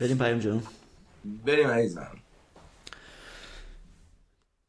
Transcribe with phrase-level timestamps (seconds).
[0.00, 0.62] بریم پیام جان
[1.46, 2.16] بریم عزیزم.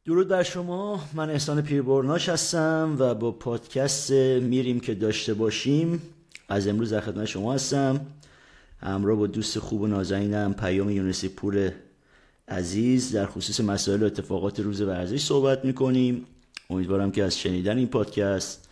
[0.06, 1.04] درود بر شما.
[1.14, 6.02] من احسان پیربرناش هستم و با پادکست میریم که داشته باشیم.
[6.50, 8.06] از امروز در خدمت شما هستم.
[8.82, 11.72] همراه با دوست خوب و نازنینم پیام یونسی پور
[12.48, 13.12] عزیز.
[13.12, 16.26] در خصوص مسائل و اتفاقات روز ورزش صحبت می‌کنیم.
[16.70, 18.70] امیدوارم که از شنیدن این پادکست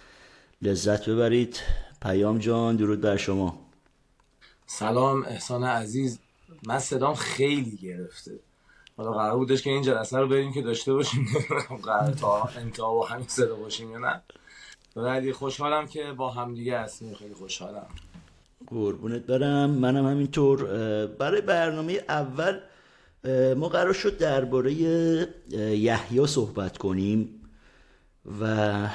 [0.62, 1.60] لذت ببرید.
[2.02, 3.66] پیام جان درود بر شما.
[4.66, 6.20] سلام احسان عزیز.
[6.68, 8.32] من صدام خیلی گرفته.
[8.97, 11.28] حالا قرار بودش که این جلسه رو بریم که داشته باشیم.
[11.83, 14.21] قرار تا انتها با همین صدا باشیم یا نه.
[14.96, 17.14] ولی خوشحالم که با همدیگه هستیم.
[17.14, 17.88] خیلی خوشحالم.
[18.68, 19.69] قربونت برم.
[19.69, 20.64] منم همینطور.
[21.07, 22.60] برای برنامه اول
[23.57, 24.74] ما قرار شد درباره
[25.54, 27.29] یحیی صحبت کنیم
[28.41, 28.88] و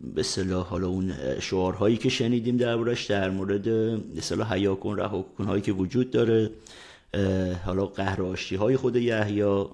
[0.00, 3.68] به صلاح حالا اون شعارهایی که شنیدیم دربارش در مورد
[4.18, 6.50] اصطلاح حیا کن رها کن هایی که وجود داره.
[7.64, 9.64] حالا قهر آشتی های خود یحیی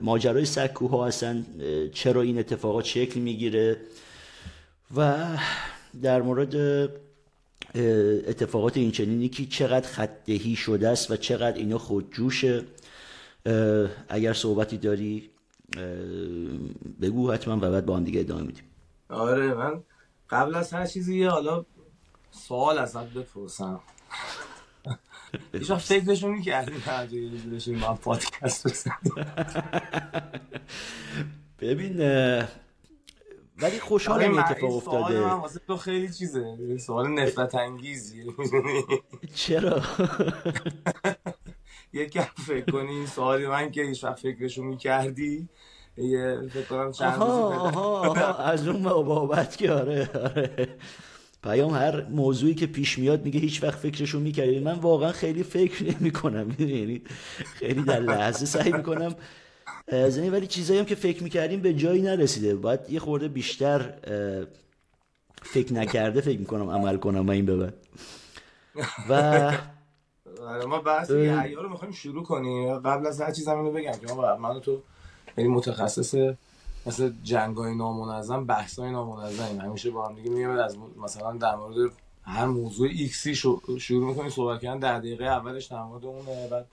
[0.00, 1.46] ماجرای سکوها هستن
[1.92, 3.76] چرا این اتفاقات شکل می‌گیره؟
[4.96, 5.26] و
[6.02, 6.54] در مورد
[8.28, 12.64] اتفاقات این چنینی که چقدر خطدهی شده است و چقدر اینا خودجوشه
[14.08, 15.30] اگر صحبتی داری
[17.00, 18.64] بگو حتما و بعد با هم دیگه ادامه میدیم.
[19.08, 19.82] آره من
[20.30, 21.64] قبل از هر چیزی حالا
[22.30, 23.80] سوال ازت بپرسم.
[25.54, 28.88] ایشا فکرشو می‌کردی ترجیح بشیم با پادکست
[31.60, 32.00] ببین
[33.62, 36.56] ولی خوشحالم این اتفاق افتاده سوال من واسه تو خیلی چیزه.
[36.78, 38.24] سوال نفرت انگیزیه
[39.34, 39.82] چرا؟
[41.92, 45.48] یکم فکر کنی سوالی من که هیچ وقت فکرشو می‌کردی؟
[45.96, 50.68] یه فکر کنم چند آها از اون بابت که آره آره.
[51.42, 55.84] پیام هر موضوعی که پیش میاد میگه هیچ وقت فکرشو می‌کردی من واقعا خیلی فکر
[55.84, 57.02] نمی کنم یعنی
[57.54, 59.14] خیلی در لحظه سعی می‌کنم
[59.92, 62.54] زنی ولی چیزایی هم که فکر می‌کردیم به جایی نرسیده.
[62.54, 63.92] باید یه خورده بیشتر
[65.42, 67.72] فکر نکرده فکر می‌کنم عمل کنم و این به
[69.08, 69.52] و
[70.68, 72.78] ما بحث رو می‌خوایم شروع کنیم.
[72.78, 74.82] قبل از هر چیز اینو بگم که ما من تو
[75.34, 76.14] خیلی متخصص
[76.86, 82.46] مثل جنگای نامنظم بحثای نامنظم همیشه با هم دیگه میگم از مثلا در مورد هر
[82.46, 86.66] موضوع ایکسی شروع می‌کنیم صحبت کردن در دقیقه اولش در مورد اونه بعد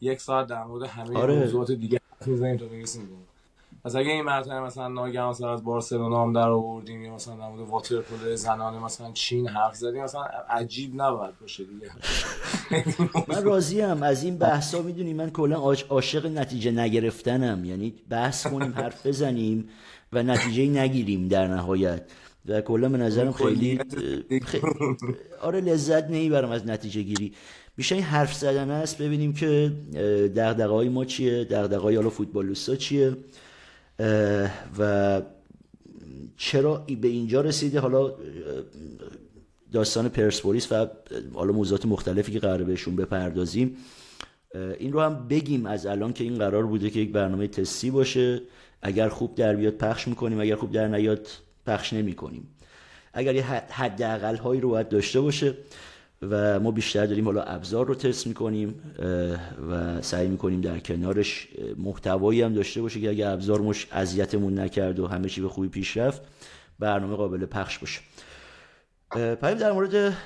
[0.00, 1.38] یک ساعت در مورد همه آره.
[1.38, 3.08] موضوعات دیگه می‌زنیم تا برسیم
[3.84, 7.48] پس اگه این مرتبه مثلا ناگهان مثلا از بارسلونا هم در آوردیم یا مثلا در
[7.48, 11.90] مورد واترپولو زنانه مثلا چین حرف زدیم مثلا عجیب نباید باشه دیگه.
[13.28, 15.56] من راضیم از این بحثا می‌دونی من کلا
[15.88, 17.64] عاشق نتیجه نگرفتنم.
[17.64, 19.68] یعنی بحث کنیم حرف بزنیم
[20.12, 22.02] و نتیجه نگیریم در نهایت.
[22.46, 23.80] و کلا به نظرم خیلی
[25.42, 27.32] آره لذت نمی‌برم از نتیجه گیری.
[27.76, 28.98] بیشتر این حرف زدن است.
[28.98, 29.72] ببینیم که
[30.36, 33.16] دغدغه‌های ما چیه دغدغه‌های حالا فوتبالیستا چیه.
[34.78, 35.22] و
[36.36, 38.14] چرا به اینجا رسیده حالا
[39.72, 40.86] داستان پرسپولیس و
[41.34, 43.76] حالا موضوعات مختلفی که قرار بهشون بپردازیم.
[44.78, 48.42] این رو هم بگیم از الان که این قرار بوده که یک برنامه تستی باشه.
[48.82, 51.26] اگر خوب در بیاد پخش می‌کنیم اگر خوب در نیاد
[51.66, 52.48] پخش نمی‌کنیم.
[53.12, 55.54] اگر یه حداقل هایی رو باید داشته باشه.
[56.22, 58.74] و ما بیشتر داریم حالا ابزار رو تست می‌کنیم
[59.70, 61.48] و سعی می‌کنیم در کنارش
[61.78, 65.68] محتوایی هم داشته باشه که اگه ابزار مش اذیتمون نکرد و همه چی به خوبی
[65.68, 66.22] پیش رفت
[66.78, 68.00] برنامه قابل پخش باشه.
[69.34, 70.16] پاییم در مورد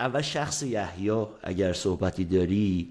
[0.00, 1.10] اول شخص یحیی
[1.42, 2.88] اگر صحبتی داری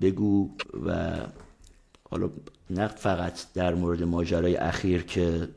[0.00, 0.50] بگو
[0.86, 1.16] و
[2.10, 2.30] حالا
[2.70, 5.48] نه فقط در مورد ماجرای اخیر که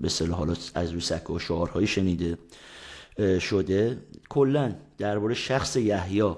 [0.00, 2.38] به حالا از روی سکه و شعارهایی شنیده
[3.18, 3.98] شده.
[4.28, 6.34] کلا درباره شخص یحیی.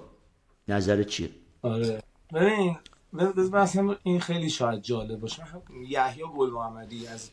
[0.69, 1.31] نظر چیه؟
[1.63, 2.03] آره.
[2.35, 2.77] ببین
[3.53, 5.43] مثلا این خیلی شاید جالب باشه.
[5.89, 7.31] یحیی گل محمدی از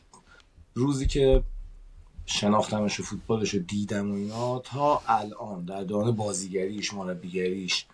[0.74, 1.42] روزی که
[2.26, 7.86] شناختمش و فوتبالش رو دیدم و اینا تا الان در دوران بازیگریش مربیگریش.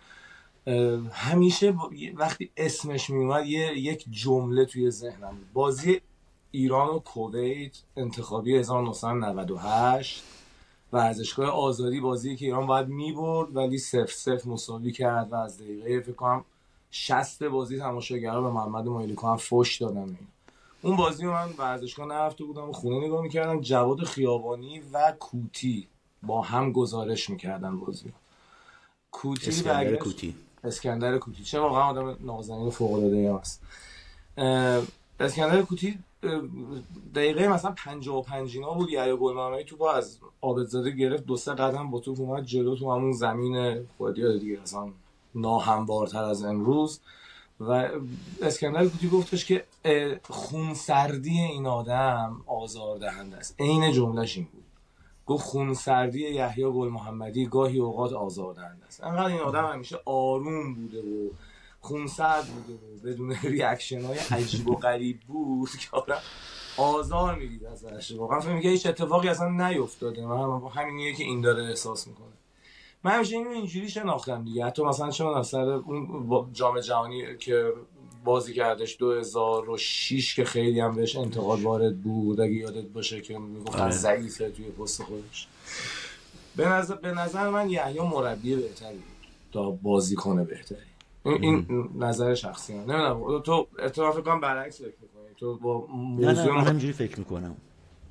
[1.11, 1.73] همیشه
[2.15, 6.01] وقتی اسمش میومد یه یک جمله توی ذهنم بازی
[6.51, 10.23] ایران و کویت انتخابی 1998
[10.93, 15.99] ورزشگاه آزادی بازی که ایران باید می‌برد ولی سف سف مساوی کرد و از دقیقه
[15.99, 16.45] فکر کنم
[16.91, 20.17] 60 بازی تماشاگرها به محمد مایلیکو هم فوش دادن.
[20.81, 25.87] اون بازی من ورزشگاه نرفته بودم و خونه نگاه می‌کردم جواد خیابانی و کوتی
[26.23, 28.13] با هم گزارش می‌کردن بازی
[29.11, 30.35] کوتی اسکندر کوتی.
[30.63, 31.43] اسکندر کوتی.
[31.43, 33.61] چه واقعا آدم نازنین فوق العاده است
[35.19, 35.99] اسکندر کوتی
[37.15, 41.53] دقیقه مثلا 55 اینا بود یحیی گل محمدی تو با از عابدزاده گرفت دو سه
[41.53, 44.87] قدم با توپ اومد جلو تو همون زمین خودی دیگه اصلا
[45.35, 46.99] ناهموارتر از امروز.
[47.59, 47.89] و
[48.41, 49.65] اسکندر کوتی گفتش که
[50.29, 53.55] خونسردی این آدم آزاردهنده است.
[53.59, 54.63] عین جملهش این بود.
[55.25, 59.03] گفت خونسردی یحیی گل محمدی گاهی اوقات آزاردهنده است.
[59.03, 61.29] انقدر این آدم همیشه آروم بوده و
[61.79, 65.87] خونسرد بوده و بدون ریاکشن های عجیب و غریب بود که
[66.77, 68.11] آزار می‌دید ازش.
[68.11, 70.25] واقعا فکر میگه هیچ اتفاقی اصلا نیفتاده.
[70.25, 72.27] من همینیه که این داره احساس می‌کنه.
[73.03, 74.65] من همیشه اینو اینجوری شناختم دیگه.
[74.65, 77.73] حتی مثلا چون سر اون جام جهانی که
[78.23, 82.41] بازی کردش 2006 که خیلی هم بهش انتقاد وارد بود.
[82.41, 83.91] اگه یادت باشه که می‌گفتن آره.
[83.91, 85.47] ضعیفه توی پست خودش.
[86.55, 89.03] به نظر, به نظر من یحیی مربی بهتری بود
[89.53, 90.77] تا بازی کنه بهتری.
[91.25, 92.91] این, این نظر شخصی هم.
[92.91, 93.41] نمی‌دونم.
[93.41, 95.35] تو اتفاق کنم برعکس فکر می‌کنی.
[95.37, 97.55] تو با موضوع نه نه من همینجوری فکر می‌کنم.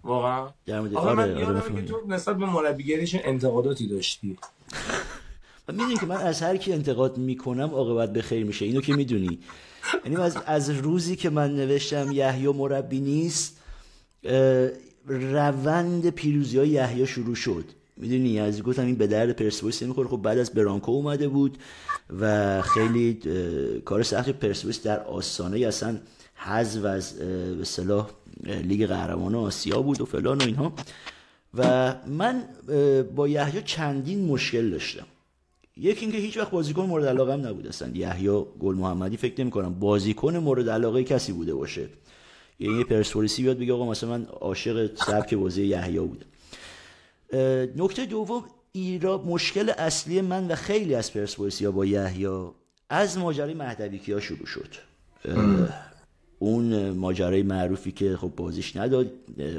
[0.05, 4.39] واقعا؟ مورد آره من آره که تو نسبت به مربیگریش انتقاداتی داشتی.
[5.69, 8.65] و می‌دونی که من از هر کی انتقاد می‌کنم عاقبت به خیر میشه.
[8.65, 9.39] اینو که می‌دونی.
[10.05, 13.61] یعنی از, از روزی که من نوشتم یحیی مربی نیست
[15.07, 17.65] روند پیروزی های یحیی شروع شد.
[18.01, 20.09] می‌دونی از گفتم این به درد پرسپولیس نمی‌خوره.
[20.09, 21.59] خب بعد از برانکو اومده بود
[22.21, 23.21] و خیلی
[23.85, 25.99] کار سخت پرسپولیس در آستانه اصلا
[26.35, 27.19] حذف از
[27.59, 28.11] به صلاح
[28.45, 30.73] لیگ قهرمان آسیا بود و فلان و اینها.
[31.55, 32.45] و من
[33.15, 35.07] با یحیی چندین مشکل داشتم.
[35.77, 37.91] یکی اینکه هیچ وقت بازیکن مورد علاقه هم نبود اصلا.
[37.95, 41.89] یحیی گل محمدی فکر نمی کنم بازیکن مورد علاقه کسی بوده باشه.
[42.61, 46.27] یعنی پرسپولیسی بیاد بگه آقا مثلا من عاشق سبک بازی یحیی بودم
[47.77, 52.29] نکته دوم ایرا مشکل اصلی من و خیلی از پرسپولیسی با یحیی
[52.91, 54.69] از ماجرای مهدوی کیا شروع شد.
[56.39, 59.07] اون ماجرای معروفی که خب بازیش نداد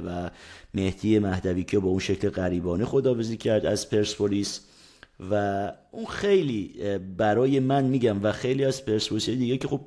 [0.05, 0.31] و
[0.73, 4.61] مهدی مهدوی کیا با اون شکل غریبانه خداویسی کرد از پرسپولیس
[5.31, 6.75] و اون خیلی
[7.17, 9.81] برای من میگم و خیلی از پرسپولیس دیگه که خب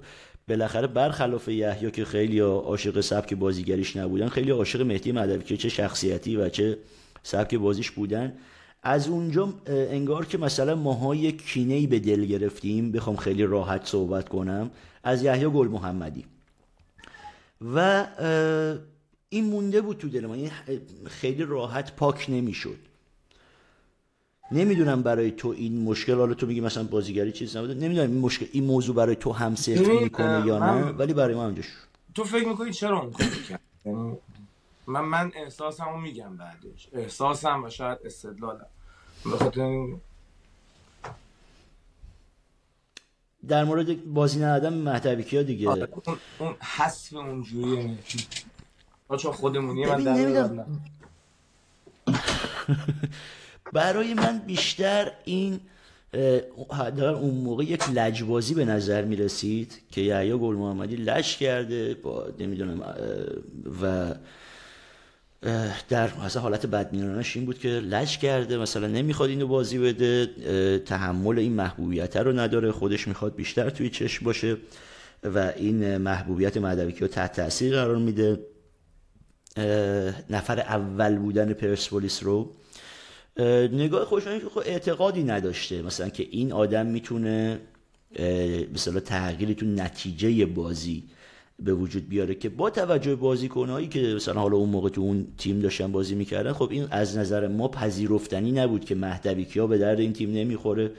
[0.49, 5.69] بالاخره برخلاف یحیی که خیلی عاشق سبک بازیگریش نبودن خیلی عاشق مهدی مهدوی که چه
[5.69, 6.79] شخصیتی و چه
[7.23, 8.33] سبک بازیش بودن.
[8.83, 12.93] از اونجا انگار که مثلا ماهای کینه به دل گرفتیم.
[12.93, 14.71] بخوام خیلی راحت صحبت کنم.
[15.05, 16.25] از یحیی گل محمدی.
[17.75, 18.07] و
[19.29, 20.37] این مونده بود تو دل ما.
[21.07, 22.77] خیلی راحت پاک نمی‌شد.
[24.53, 27.75] نمی‌دونم برای تو این مشکل حالا تو میگی مثلا بازیگری چیز نبوده.
[27.75, 29.55] نمی‌دونم این مشکل این موضوع برای تو هم
[30.01, 30.91] می‌کنه یا نه.
[30.91, 31.63] ولی برای من اونجا
[32.15, 33.13] تو فکر می‌کنی چرا اون
[33.85, 34.17] یعنی
[34.87, 36.89] من من احساسمو میگم بعدش.
[36.93, 38.67] احساسم و شاید استدلالم.
[39.25, 39.87] بخاطر
[43.49, 47.99] در مورد بازی ندادن مهدوی کیا دیگه؟ آره، اون اون حذف اونجوریه
[49.19, 50.65] چون خودمونی من در
[53.73, 55.61] برای من بیشتر این
[56.73, 61.95] در اون موقع یک لجبازی به نظر می رسید که یحیی گل محمدی لج کرده
[61.95, 62.81] با نمی‌دونم
[63.83, 64.15] و
[65.89, 70.27] در مثلا حالت بدمینانش این بود که لج کرده مثلا نمی‌خواد اینو بازی بده
[70.79, 74.57] تحمل این محبوبیت رو نداره خودش می‌خواد بیشتر توی چشم باشه
[75.25, 78.39] و این محبوبیت مدوی که تحت تاثیر قرار میده.
[80.31, 82.53] نفر اول بودن پرسپولیس رو.
[83.73, 87.61] نگاه خوشانش خب اعتقادی نداشته مثلا که این آدم می‌تونه
[88.75, 91.05] مثلا تغییری تو نتیجه بازی
[91.59, 95.61] به وجود بیاره که با توجه بازیکنهایی که مثلا حالا اون موقع تو اون تیم
[95.61, 100.01] داشتن بازی می‌کردن خب این از نظر ما پذیرفتنی نبود که مهدوی کیا به درد
[100.01, 100.91] این تیم نمی‌خوره.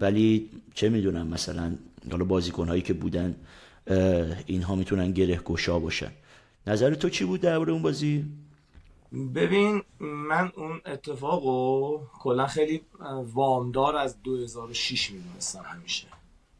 [0.00, 1.72] ولی چه می‌دونم مثلا
[2.10, 3.34] حالا بازیکنهایی که بودن
[4.46, 6.10] اینها می‌تونن گره گشا باشن.
[6.66, 8.24] نظر تو چی بود درباره اون بازی؟
[9.34, 12.80] ببین من اون اتفاق رو کلا خیلی
[13.34, 16.06] وامدار از 2006 می‌دونستم همیشه.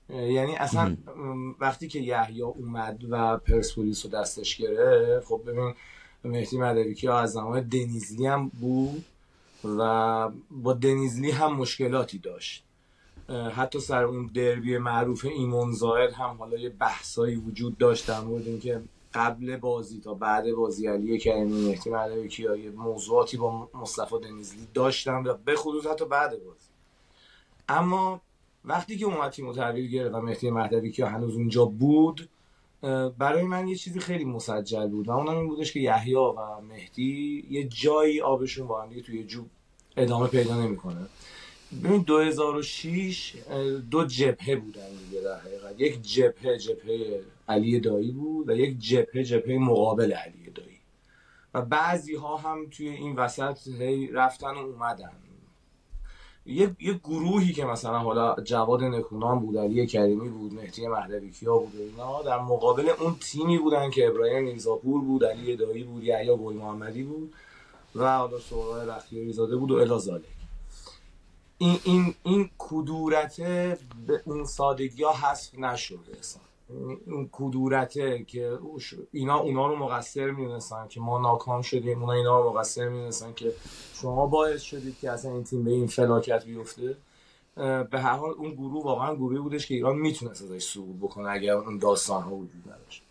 [0.09, 0.97] یعنی اصلا
[1.61, 5.75] وقتی که یحیی اومد و پرسپولیس رو دستش گرفت خب ببین
[6.25, 9.05] مهدی مدویکی از زمان دنیزلی هم بود
[9.65, 12.65] و با دنیزلی هم مشکلاتی داشت.
[13.29, 18.47] حتی سر اون دربی معروف ایمون زاهد هم حالا یه بحثایی وجود داشت در مورد
[18.47, 18.83] اینکه
[19.15, 25.25] قبل بازی تا بعد بازی علی کریمی مهدی مدویکی یه موضوعاتی با مصطفی دنیزلی داشتم
[25.25, 26.69] و به خصوص حتی بعد بازی.
[27.69, 28.21] اما
[28.65, 32.29] وقتی که اومد تیم تغییر گرفت و مهدی مهدوی که هنوز اونجا بود
[33.19, 37.45] برای من یه چیزی خیلی مسجل بود و اونم این بودش که یحیی و مهدی
[37.51, 39.45] یه جایی آبشون با هم توی جو
[39.97, 41.07] ادامه پیدا نمی‌کنه.
[41.85, 43.35] ببین 2006
[43.91, 45.81] دو جبهه بودن دیگه در حقیقت.
[45.81, 50.79] یک جبهه جبهه علی دایی بود و یک جبهه جبهه مقابل علی دایی.
[51.55, 53.59] و بعضی ها هم توی این وسط
[54.13, 55.11] رفتن و اومدن.
[56.47, 61.57] یه, یه گروهی که مثلا حالا جواد نکونان بود علی کریمی بود مهدی مهدوی کیا
[61.57, 66.37] بود اینا در مقابل اون تیمی بودن که ابراهیم میرزاپور بود علی دایی بود یحیی
[66.37, 67.35] گل محمدی بود
[67.95, 70.25] و حالا سهراب بختیاری زاده بود و الی
[71.59, 73.41] این این این کدورت
[74.07, 76.43] به اون سادگی ها حذف نشده اصلا.
[77.07, 78.59] اون کدورته که
[79.13, 83.53] اینا اونا رو مقصر می‌دونستن که ما ناکام شدیم اونا اینا رو مقصر می‌دونستن که
[83.95, 86.97] شما باعث شدید که اصلا این تیم به این فلاکت بیفته.
[87.91, 91.53] به هر حال اون گروه واقعا گروهی بودش که ایران می‌تونست ازش صعود بکنه اگر
[91.53, 93.03] اون داستان ها وجود نداشت.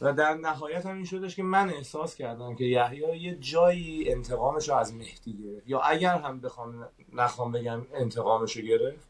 [0.00, 4.68] و در نهایت هم این شدش که من احساس کردم که یحیی یه جایی انتقامش
[4.68, 5.68] رو از مهدی گرفت.
[5.68, 9.08] یا اگر هم بخوام نخوام بگم انتقامش رو گرفت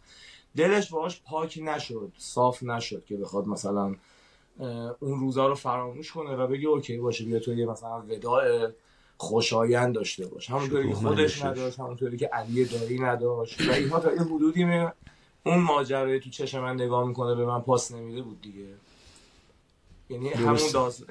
[0.56, 3.94] دلش باهاش پاک نشد صاف نشد که بخواد مثلا
[5.00, 8.70] اون روزا رو فراموش کنه و بگه اوکی باشه بیا تو یه مثلا وداع
[9.16, 10.50] خوشایند داشته باش.
[10.50, 13.68] همونطوری که خودش نداشت همونطوری که علی دایی نداشت.
[13.68, 14.88] و اینها تا این حدودی می
[15.46, 18.66] اون ماجرای تو چشم من نگاه می‌کنه به من پاس نمیده بود دیگه.
[20.10, 21.04] یعنی همون داز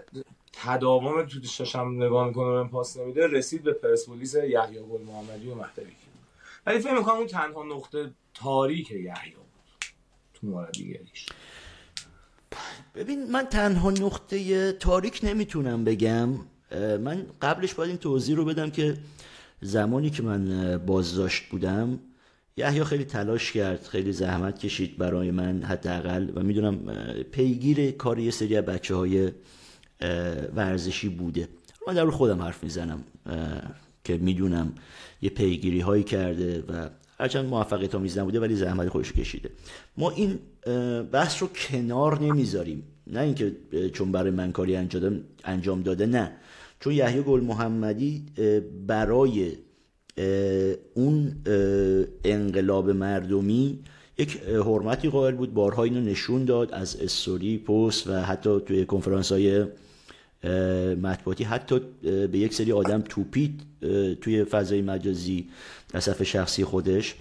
[0.53, 5.50] تداوم تو چشم نگاه می‌کنه به من پاس نمیده رسید به پرسپولیس یحیی گل محمدی
[5.50, 5.91] و مهدوی
[6.65, 9.45] ولی فکر می‌کنم اون تنها نقطه تاریک یحیی بود
[10.33, 11.25] تو مربیگریش
[12.95, 16.29] ببین من تنها نقطه تاریک نمی‌تونم بگم.
[17.01, 18.97] من قبلش باید این توضیح رو بدم که
[19.61, 21.99] زمانی که من بازداشت بودم
[22.57, 26.77] یحیی خیلی تلاش کرد خیلی زحمت کشید برای من حداقل و می‌دونم
[27.31, 29.31] پیگیر کار یه سری بچه های
[30.55, 31.47] ورزشی بوده.
[31.87, 33.03] من در خودم حرف می‌زنم.
[34.09, 34.73] که می‌دونم
[35.21, 36.89] یه پیگیری هایی کرده و
[37.19, 39.49] هرچند موفقیت آمیز نبوده ولی زحمت خودش کشیده.
[39.97, 40.39] ما این
[41.11, 42.83] بحث رو کنار نمی‌ذاریم.
[43.07, 43.55] نه اینکه
[43.93, 44.75] چون برای من کاری
[45.43, 46.31] انجام داده نه.
[46.79, 48.23] چون یحیی گل محمدی
[48.87, 49.51] برای
[50.93, 51.35] اون
[52.23, 53.79] انقلاب مردمی
[54.17, 55.53] یک حرمتی قائل بود.
[55.53, 59.65] بارها اینو نشون داد از استوری پست و حتی توی کنفرانس های
[61.01, 61.43] مطبوعاتی.
[61.43, 63.62] حتی به یک سری آدم توپید
[64.22, 65.48] توی فضای مجازی
[65.93, 67.15] از صفحه شخصی خودش.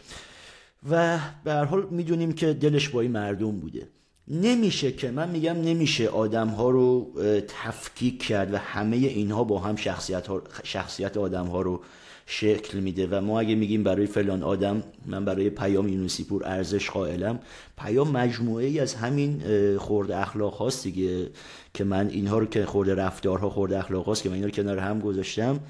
[0.90, 3.88] و به هر حال می‌دونیم که دلش با این مردم بوده.
[4.28, 7.12] نمیشه که من میگم نمیشه آدم ها رو
[7.48, 11.80] تفکیک کرد و همه اینها با هم شخصیت, ها شخصیت آدم ها رو
[12.30, 16.90] شکل میده و ما اگه میگیم برای فلان آدم من برای پیام یونسی پور ارزش
[16.90, 17.40] قائلم
[17.78, 19.42] پیام مجموعه ای از همین
[19.78, 21.30] خورد اخلاق هاست دیگه
[21.74, 24.78] که من اینها رو که خورده رفتارها خورده اخلاق هاست که من اینا رو کنار
[24.78, 25.60] هم گذاشتم.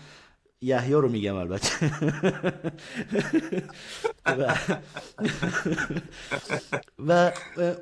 [0.63, 1.91] یحیی رو میگم البته.
[7.09, 7.33] و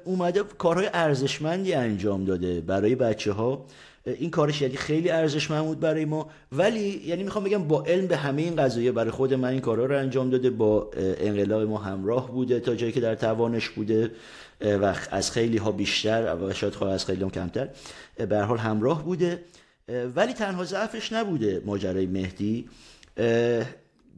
[0.05, 3.67] اومده کارهای ارزشمندی انجام داده برای بچه ها
[4.07, 6.31] این کارش یعنی خیلی ارزشمند بود برای ما.
[6.53, 9.85] ولی یعنی می‌خوام بگم با علم به همه این قضایه برای خود من این کارها
[9.85, 14.11] رو انجام داده با انقلاب ما همراه بوده تا جایی که در توانش بوده
[14.61, 17.69] و از خیلی ها بیشتر و شاید خواه از خیلی هم کمتر
[18.29, 19.45] به حال همراه بوده.
[20.17, 22.69] ولی تنها ضعفش نبوده ماجرای مهدی.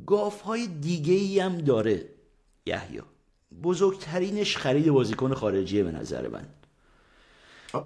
[0.06, 2.04] گاف های دیگه ای هم داره
[2.66, 3.00] یحیی.
[3.62, 6.46] بزرگترینش خرید بازیکن خارجیه به نظر من.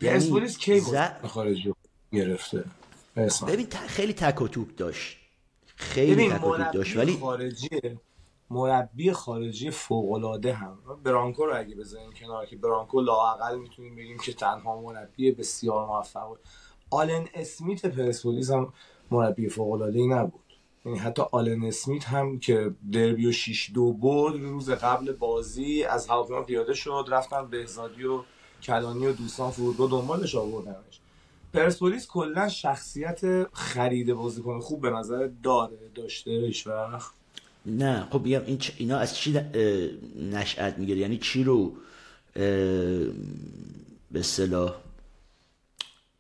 [0.01, 0.81] پرسپولیس کی
[1.23, 1.73] خارجی؟
[2.13, 2.65] گرفته.
[3.49, 5.19] ببین خیلی تک و داشت.
[5.65, 7.69] خیلی تک و داشت ولی خارجی
[8.51, 10.79] مربی خارجی فوق العاده هم.
[11.05, 16.27] برانکو رو اگه بزنیم کنار که برانکو لااقل می‌تونیم بگیم که تنها مربی بسیار موفق
[16.27, 16.39] بود.
[16.91, 18.73] آلن اسمیت پرسپولیس هم
[19.11, 20.41] مربی فوق العاده ای نبود.
[20.85, 26.09] یعنی حتی آلن اسمیت هم که دربی و 6 دو برد روز قبل بازی از
[26.09, 28.23] هواپیما پیاده شد رفتن بهزادی و
[28.63, 31.01] کلانی و دوستان فرودگاه دنبالش آوردنش.
[31.55, 33.21] پرسپولیس کلا شخصیت
[33.53, 37.11] خرید بازیکن خوب به نظر داره داشته هیچ وقت؟
[37.67, 39.41] نه خب بگم این اینا از چی
[40.33, 41.73] نشأت می‌گیره؟ یعنی چی رو
[44.13, 44.75] به اصطلاح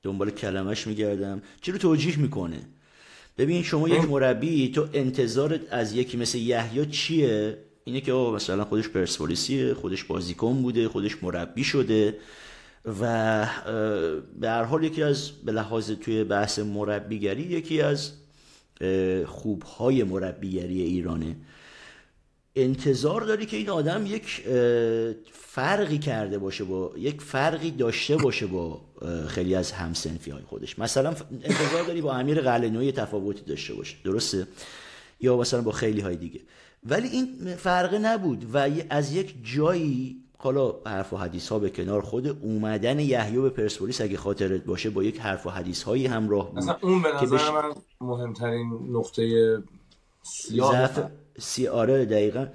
[0.03, 2.61] دنبال کلمش میگردم؟ چی رو توجیه می‌کنه؟
[3.39, 8.89] ببین شما یک مربی تو انتظار از یکی مثل یحیی چیه؟ اینه که مثلا خودش
[8.89, 12.19] پرسپولیسیه خودش بازیکن بوده خودش مربی شده.
[12.85, 13.47] و
[14.41, 18.12] به هر حال یکی از به لحاظ توی بحث مربیگری یکی از
[19.27, 21.37] خوبهای مربیگری ایرانه.
[22.57, 24.43] انتظار داری که این آدم یک
[25.33, 28.81] فرقی کرده باشه با یک فرقی داشته باشه با
[29.29, 30.79] خیلی از همسنفی های خودش.
[30.79, 33.97] مثلا انتظار داری با امیر قلنوی تفاوتی داشته باشه.
[34.05, 34.47] درسته؟
[35.21, 36.41] یا مثلا با خیلی های دیگه.
[36.85, 42.03] ولی این فرقه نبود و از یک جایی حالا حرف و حدیث ها به کنار
[42.03, 46.51] خود اومدن یحیی به پرسپولیس اگه خاطرت باشه با یک حرف و حدیث هایی همراه
[46.51, 49.59] بود مثلا اون به که نظر بش- من مهمترین نقطه
[50.23, 51.05] سیاه ضعف
[51.39, 52.47] سی آره دقیقا.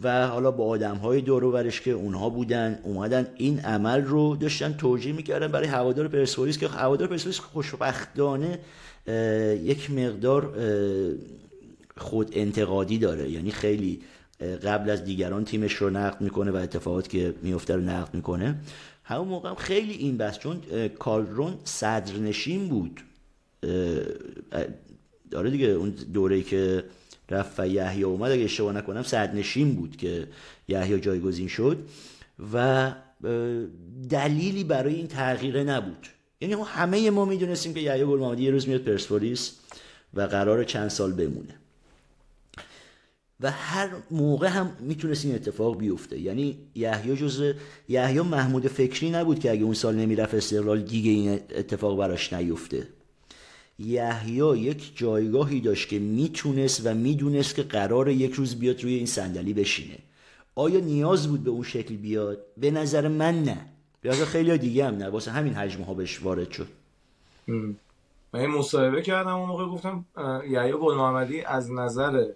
[0.00, 4.36] و حالا با آدم های دور و برش که اونها بودن اومدن این عمل رو
[4.36, 8.58] داشتن توجیه می‌کردن برای هوادار پرسپولیس که هوادار پرسپولیس خوشبختانه
[9.62, 10.54] یک مقدار
[11.96, 13.30] خود انتقادی داره.
[13.30, 14.00] یعنی خیلی
[14.40, 18.54] قبل از دیگران تیمش رو نقد می‌کنه و اتفاقات که میفته رو نقد می‌کنه.
[19.04, 23.00] همون موقع هم خیلی این بس چون اه، کالدرون صدرنشین بود.
[25.30, 26.84] داره دیگه اون دوره که
[27.30, 30.28] رفت و یحیی اومد اگه اشتباه نکنم صدرنشین بود که
[30.68, 31.78] یحیی جایگزین شد
[32.52, 32.92] و
[34.10, 36.06] دلیلی برای این تغییره نبود.
[36.40, 39.52] یعنی همه ما می‌دونستیم که یحیی گل محمدی یه روز میاد پرسپولیس
[40.14, 41.54] و قرار چند سال بمونه.
[43.40, 46.20] و هر موقع هم می‌تونست این اتفاق بیفته.
[46.20, 47.54] یعنی یحیی جز
[47.88, 52.88] یحیی محمود فکری نبود که اگه اون سال نمی‌رفت استقلال دیگه این اتفاق براش نیفته.
[53.78, 59.06] یحیی یک جایگاهی داشت که می‌تونست و می‌دونست که قرار یک روز بیاد روی این
[59.06, 59.98] صندلی بشینه.
[60.54, 63.66] آیا نیاز بود به اون شکل بیاد؟ به نظر من نه.
[64.00, 65.08] به نظر خیلی دیگه هم نه.
[65.08, 66.68] واسه همین حجمه ها بهش وارد شد.
[68.32, 70.04] من مصاحبه کردم اون موقع گفتم
[70.50, 72.26] یحیی گل محمدی از نظر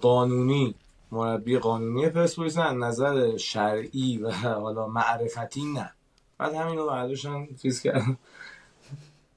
[0.00, 0.74] قانونی
[1.12, 5.92] مربی قانونی پرسپولیس نه نظر شرعی و حالا معرفتی نه.
[6.38, 8.16] بعد همین رو برداشتن چیز کردن.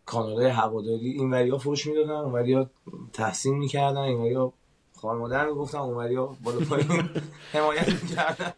[0.05, 2.69] کانالای هواداری این وریا فوش می‌دادن اون وریا
[3.13, 4.53] تحسین می‌کردن این وریا
[5.01, 7.09] خانم مادر می‌گفتن اون وریا بالا پایین
[7.53, 8.53] حمایت می‌کردن.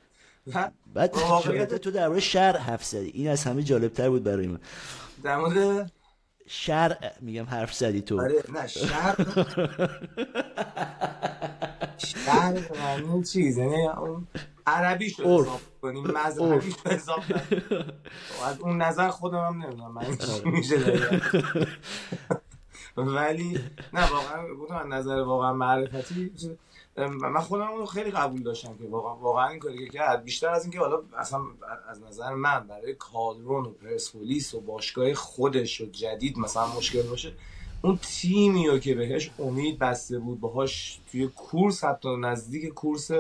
[0.94, 3.10] بعد واقعیت- جالب تو درباره شرع حرف زدی.
[3.10, 4.60] این از همه جالبتر بود برای من.
[5.24, 5.92] در مورد
[6.48, 8.22] شرع میگم حرف زدی تو.
[8.22, 9.16] آره نه شر
[11.98, 14.28] شر معنی چیز یعنی اون
[14.68, 15.48] عربی شو عرف.
[15.48, 17.94] حساب کنیم مذهبی شو حساب کنیم
[18.46, 21.20] از اون نظر خودم هم نمی‌دونم معنی چی میشه دقیقاً.
[22.98, 23.60] ولی
[23.94, 26.32] نه واقعا گفتم از نظر واقعا معرفتی
[26.98, 30.50] من خودم اون رو خیلی قبول داشتم که واقعا واقعا این کاری که کرد بیشتر
[30.50, 31.40] از اینکه حالا اصلا
[31.90, 37.34] از نظر من برای کالرون و پرسپولیس و باشگاه خودش و جدید مثلا مشکل باشه
[37.84, 43.12] اون تیمی رو که بهش امید بسته بود باهاش توی کورس حتی نزدیک کورس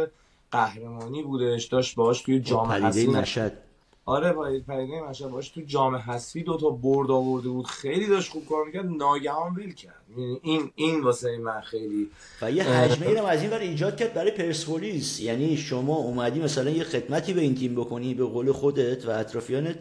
[0.51, 3.57] قهرمانی بودش داشت باهاش توی جام پریده حذفی مشهد.
[4.05, 7.67] آره با پریده مشهد باش تو جام حذفی دو تا برد آورده بود.
[7.67, 8.85] خیلی داشت خوب کار می‌کرد.
[8.85, 10.01] ناگهان ویل کرد.
[10.17, 12.09] یعنی این این واسه من خیلی
[12.41, 15.19] و یه حجمه ای رو از این ور ایجاد کرد برای پرسپولیس.
[15.19, 19.75] یعنی شما اومدی مثلا یه خدمتی به این تیم بکنی به قول خودت و اطرافیانت.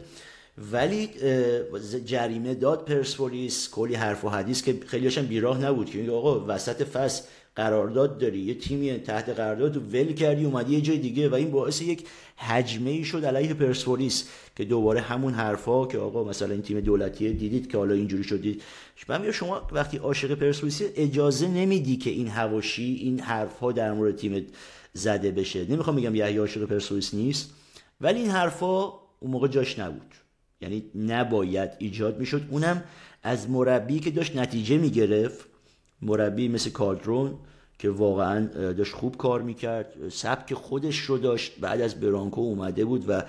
[0.58, 1.10] ولی
[2.04, 6.82] جریمه داد پرسپولیس کلی حرف و حدیث که خیلی هاشم بیراه نبود که آقا وسط
[6.82, 7.22] فصل
[7.56, 11.82] قرارداد داری یه تیمی تحت قرارداد ول کردی اومدی یه جای دیگه و این باعث
[11.82, 16.80] یک حجمه ای شد علیه پرسپولیس که دوباره همون حرفا که آقا مثلا این تیم
[16.80, 18.62] دولتی دیدید که حالا اینجوری شدید.
[19.08, 24.42] من شما وقتی عاشق پرسپولیسی اجازه نمیدی که این هواشی این حرفها در مورد تیمت
[24.92, 25.64] زده بشه.
[25.64, 27.50] نمی‌خوام بگم یحیی عاشق پرسپولیس نیست
[28.00, 28.84] ولی این حرفا
[29.20, 30.21] اون موقع جاش نبود.
[30.62, 32.42] یعنی نباید ایجاد می‌شد.
[32.50, 32.82] اونم
[33.22, 35.46] از مربی که داشت نتیجه می‌گرفت.
[36.02, 37.34] مربی مثل کالدرون
[37.78, 39.92] که واقعا داشت خوب کار می‌کرد.
[40.10, 41.52] سبک خودش رو داشت.
[41.60, 43.22] بعد از برانکو اومده بود و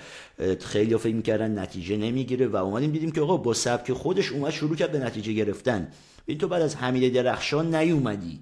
[0.60, 4.76] خیلی فکر می‌کردن نتیجه نمی‌گیره و اومدیم دیدیم که آقا با سبک خودش اومد شروع
[4.76, 5.88] کرد به نتیجه گرفتن.
[6.26, 8.40] این تو بعد از حمید درخشان نیومدی.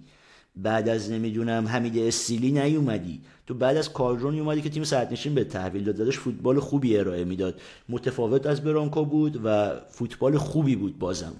[0.56, 3.22] بعد از نمی‌دونم حمید استیلی نیومدی.
[3.48, 5.96] تو بعد از کالرون اومدی که تیم صدرنشین به تحویل داد.
[5.96, 7.62] داداش فوتبال خوبی ارائه می‌داد.
[7.90, 11.34] متفاوت از برانکو بود و فوتبال خوبی بود بازم.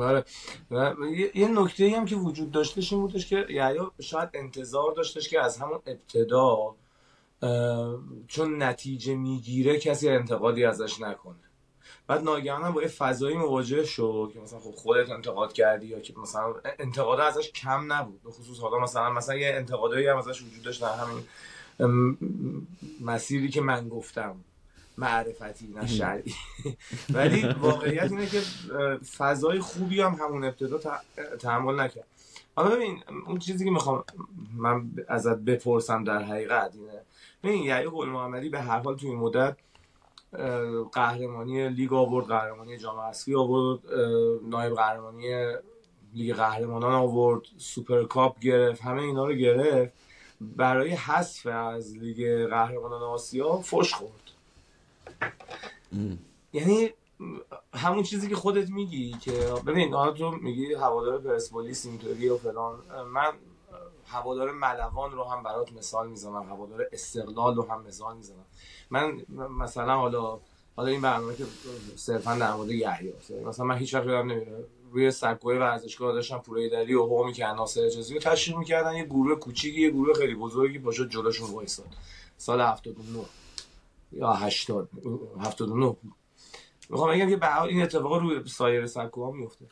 [0.00, 0.24] آره.
[0.70, 0.94] و
[1.34, 5.58] یه- نکته هم که وجود داشتش این بودش که یحیی شاید انتظار داشتش که از
[5.58, 6.74] همون ابتدا
[8.28, 11.43] چون نتیجه می‌گیره کسی انتقادی ازش نکنه.
[12.06, 16.14] بعد ناگهان با یه فضایی مواجه شد که مثلا خب خودت انتقاد کردی یا که
[16.22, 18.22] مثلا انتقاد ازش کم نبود.
[18.22, 21.24] به خصوص حالا مثلا مثلا یه انتقادایی هم ازش وجود داشت در همین
[23.00, 24.36] مسیری که من گفتم.
[24.98, 26.34] معرفتی نه شرعی.
[27.14, 28.40] ولی واقعیت اینه که
[29.16, 31.00] فضای خوبی هم همون ابتدا
[31.40, 32.06] تحمل نکرد.
[32.56, 34.04] حالا ببین اون چیزی که می‌خوام
[34.56, 37.02] من ازت بپرسم در حقیقت اینه.
[37.42, 39.56] ببین یحیی گل محمدی به هر حال توی این مدت
[40.92, 43.80] قهرمانی لیگ آورد قهرمانی جام حذفی آورد
[44.48, 45.56] نایب قهرمانی
[46.14, 49.92] لیگ قهرمانان آورد سوپر کاپ گرفت همه اینا رو گرفت.
[50.40, 54.30] برای حذف از لیگ قهرمانان آسیا فش خورد.
[56.52, 56.90] یعنی
[57.74, 59.32] همون چیزی که خودت میگی که
[59.66, 62.74] ببین حالا تو میگی هوادار پرسپولیس اینطوری و فلان.
[63.12, 63.32] من
[64.14, 68.46] هوادار ملوان رو هم برات مثال می‌زنم هوادار استقلال رو هم مثال می‌زنم.
[68.90, 69.22] من
[69.60, 70.38] مثلا حالا
[70.76, 71.44] حالا این برنامه که
[71.96, 73.12] صرفا در مورد یحیی
[73.46, 77.56] مثلا من هیچ وقت یادم نمیره روی سکوی ورزشگاه داشتن پوره دری و هو می‌کردن
[77.56, 81.86] ناصر اجازی رو تشریح می‌کردن یه گروه کوچیکی یه گروه خیلی بزرگی باشه جلوشون وایساد
[82.36, 83.24] سال 79
[84.12, 84.88] یا 80
[85.40, 85.96] 79
[86.90, 89.64] می‌خوام بگم که به این اتفاق روی سایر سکوها میفته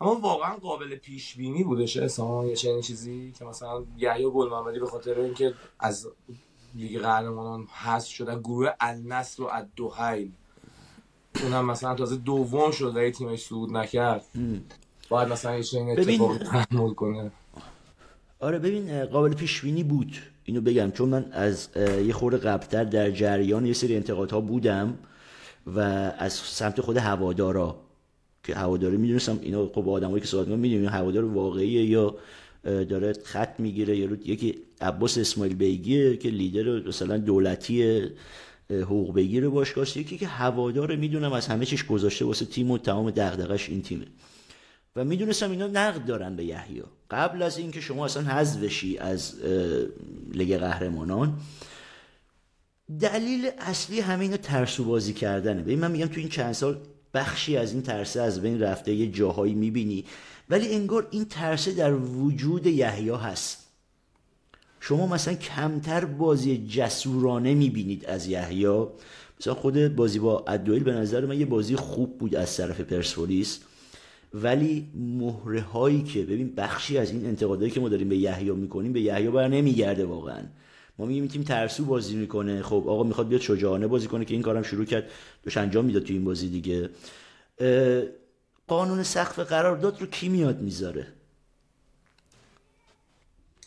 [0.00, 4.78] اما واقعا قابل پیش بینی بودش اصلا یه چنین چیزی که مثلا یحیی گل محمدی
[4.78, 6.08] به خاطر اینکه از
[6.74, 10.30] لیگ قهرمانان حذف شده گروه النصر و الدوحیل
[11.42, 14.24] اونم مثلا تازه دوم شد و تیمش صعود نکرد.
[15.08, 17.30] باید مثلا یه چنین اتفاقی تحمل کنه.
[18.40, 20.12] آره ببین قابل پیش بینی بود.
[20.44, 24.98] اینو بگم چون من از یه خورده قبلتر در جریان یه سری انتقادها بودم
[25.66, 25.80] و
[26.18, 27.76] از سمت خود هوادارا
[28.48, 32.14] که هواداری می‌دونستم اینا خب آدمایی که صحبت می‌دونیم هوادار واقعیه یا
[32.64, 38.02] داره خط می‌گیره یا یکی عباس اسماعیل بیگیه که لیدر مثلا دولتی
[38.70, 43.10] حقوق بگیره باشگاه یکی که هوادار می‌دونم از همه چیش گذاشته واسه تیم و تمام
[43.10, 44.06] دغدغش این تیمه.
[44.96, 46.82] و می‌دونستم اینا نقد دارن به یحیی.
[47.10, 49.34] قبل از اینکه شما اصلا حذف بشی از
[50.32, 51.34] لیگ قهرمانان
[53.00, 55.62] دلیل اصلی همین ترسو بازی کردنه.
[55.62, 56.78] ببین من میگم تو این چند سال
[57.14, 60.04] بخشی از این ترسه از بین رفته یه جاهایی می‌بینی.
[60.50, 63.66] ولی انگار این ترسه در وجود یحیی هست.
[64.80, 68.86] شما مثلا کمتر بازی جسورانه می‌بینید از یحیی.
[69.40, 73.60] مثلا خود بازی با ادویل به نظر من یه بازی خوب بود از طرف پرسپولیس.
[74.34, 78.92] ولی مهره هایی که ببین بخشی از این انتقادایی که ما داریم به یحیی می‌کنیم
[78.92, 80.42] به یحیی بر نمیگرده واقعا.
[80.98, 82.62] ما میگیم تیم ترسو بازی می‌کنه.
[82.62, 85.10] خب آقا می‌خواد بیاد شجاعانه بازی کنه که این کارم شروع کرد.
[85.42, 86.90] دوش انجام می‌داد تو این بازی دیگه.
[88.66, 91.06] قانون سقف قرارداد رو کی میاد می‌ذاره؟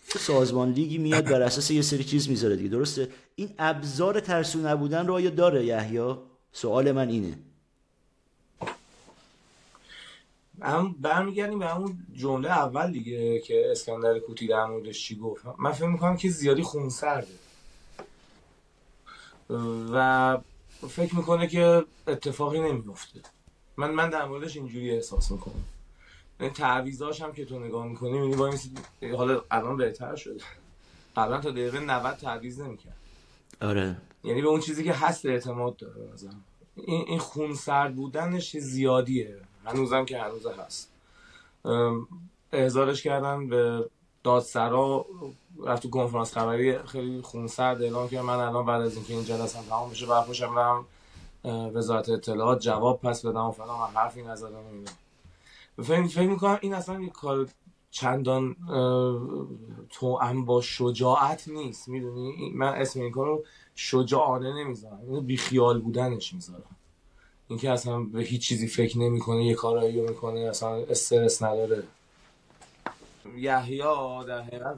[0.08, 2.70] سازمان لیگی میاد بر اساس یه سری چیز می‌ذاره دیگه.
[2.70, 6.16] درسته؟ این ابزار ترسو نبودن رو آیا داره یحیی؟
[6.52, 7.38] سوال من اینه.
[10.62, 15.46] هم برمیگردیم به همون جمله اول دیگه که اسکندر کوتی در موردش چی گفت.
[15.60, 17.34] من فکر می‌کنم که زیادی خونسرده.
[19.94, 20.38] و
[20.90, 23.20] فکر می‌کنه که اتفاقی نمیفته
[23.78, 25.64] من من در موردش اینجوری احساس می‌کنم.
[26.40, 30.42] این تعویضاش هم که تو نگاه می‌کنی می‌بینی با حالا الان بهتر شده
[31.16, 32.98] قبلا تا دقیقه 90 تعویض نمی‌کرد.
[33.62, 33.98] آره.
[34.24, 36.10] یعنی به اون چیزی که هست اعتماد داره.
[36.76, 39.38] این این خونسرد بودنش زیادیه.
[39.66, 40.92] هنوزم که هنوز هست.
[42.52, 43.90] احضارش کردن به
[44.24, 45.06] دادسرا
[45.66, 48.26] رفت تو کنفرانس خبری خیلی خونسرد اعلام کرد.
[48.26, 50.86] من الان بعد از اینکه این جلسه تمام بشه برپاشم برم
[51.74, 54.92] وزارت اطلاعات جواب پس بدم و فلان من حرفی نزدم اینا.
[55.84, 57.48] فکر فکر می‌کنم این اصلا یک کار
[57.92, 58.56] چندان
[59.90, 61.88] تو هم با شجاعت نیست.
[61.88, 63.44] می‌دونی؟ من اسم این کار رو
[63.76, 65.00] شجاعانه نمی‌ذارم.
[65.02, 66.76] اینو بیخیال بودنش می‌ذارم.
[67.52, 71.84] اینکه اصلا به هیچ چیزی فکر نمی‌کنه یه کارایی رو می‌کنه اصلا استرس نداره.
[73.38, 73.84] یحیی
[74.28, 74.76] در حقیقت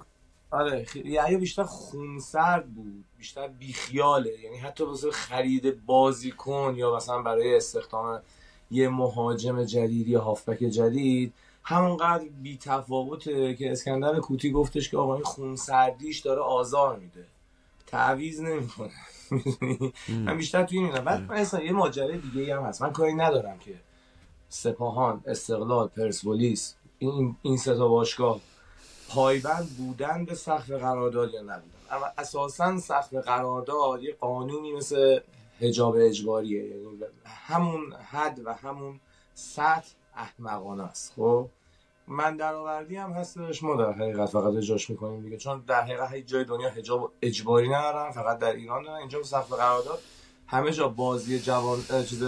[0.52, 4.40] آره یحیی بیشتر خونسرد بود بیشتر بیخیاله.
[4.44, 8.22] یعنی حتی واسه خرید بازیکن یا مثلا برای استخدام
[8.72, 11.34] یه مهاجم جدید یا هافبک جدید
[11.64, 17.26] همونقدر بی تفاوته که اسکندر کوتی گفتش که آقا این خونسردیش داره آزار میده.
[17.88, 18.92] تعویز نمی‌کنه.
[20.10, 22.82] من بیشتر توی این بعد مثلا یه ماجرای دیگه هم هست.
[22.82, 23.76] من کاری ندارم که
[24.50, 28.40] سپاهان استقلال پرسپولیس این این سه تا باشگاه
[29.10, 31.74] پایبند بودن به سقف قرارداد یا نبودن.
[31.92, 35.20] اما اساسا سقف قرارداد یه قانونی مثل
[35.62, 36.64] حجاب اجباریه.
[36.64, 39.00] یعنی همون حد و همون
[39.34, 41.14] سطح احمقانه است.
[41.16, 41.48] خب؟
[42.08, 43.64] من درآوردی هم هستش.
[43.64, 45.38] ما در حقیقت فقط اجاش می‌کنیم دیگه.
[45.38, 48.12] چون در حقیقت هیچ جای دنیا حجاب اجباری ندارن.
[48.12, 49.00] فقط در ایران دارن.
[49.00, 50.00] اینجا سقف قرارداد.
[50.48, 52.24] همه جا بازی جوان چیز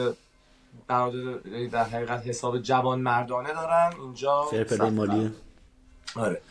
[0.88, 3.94] قرارداد در حقیقت حساب جوان مردانه دارن.
[4.02, 5.34] اینجا فرپلی مالی.
[6.16, 6.42] آره.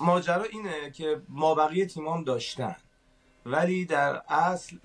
[0.00, 2.76] ماجرا اینه که ما بقیه تیمام داشتن.
[3.46, 4.76] ولی در اصل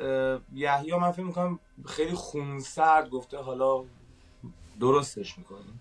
[0.53, 3.83] یحیی من فکر می‌کنم خیلی خونسرد گفته حالا
[4.79, 5.79] درستش می‌کنیم.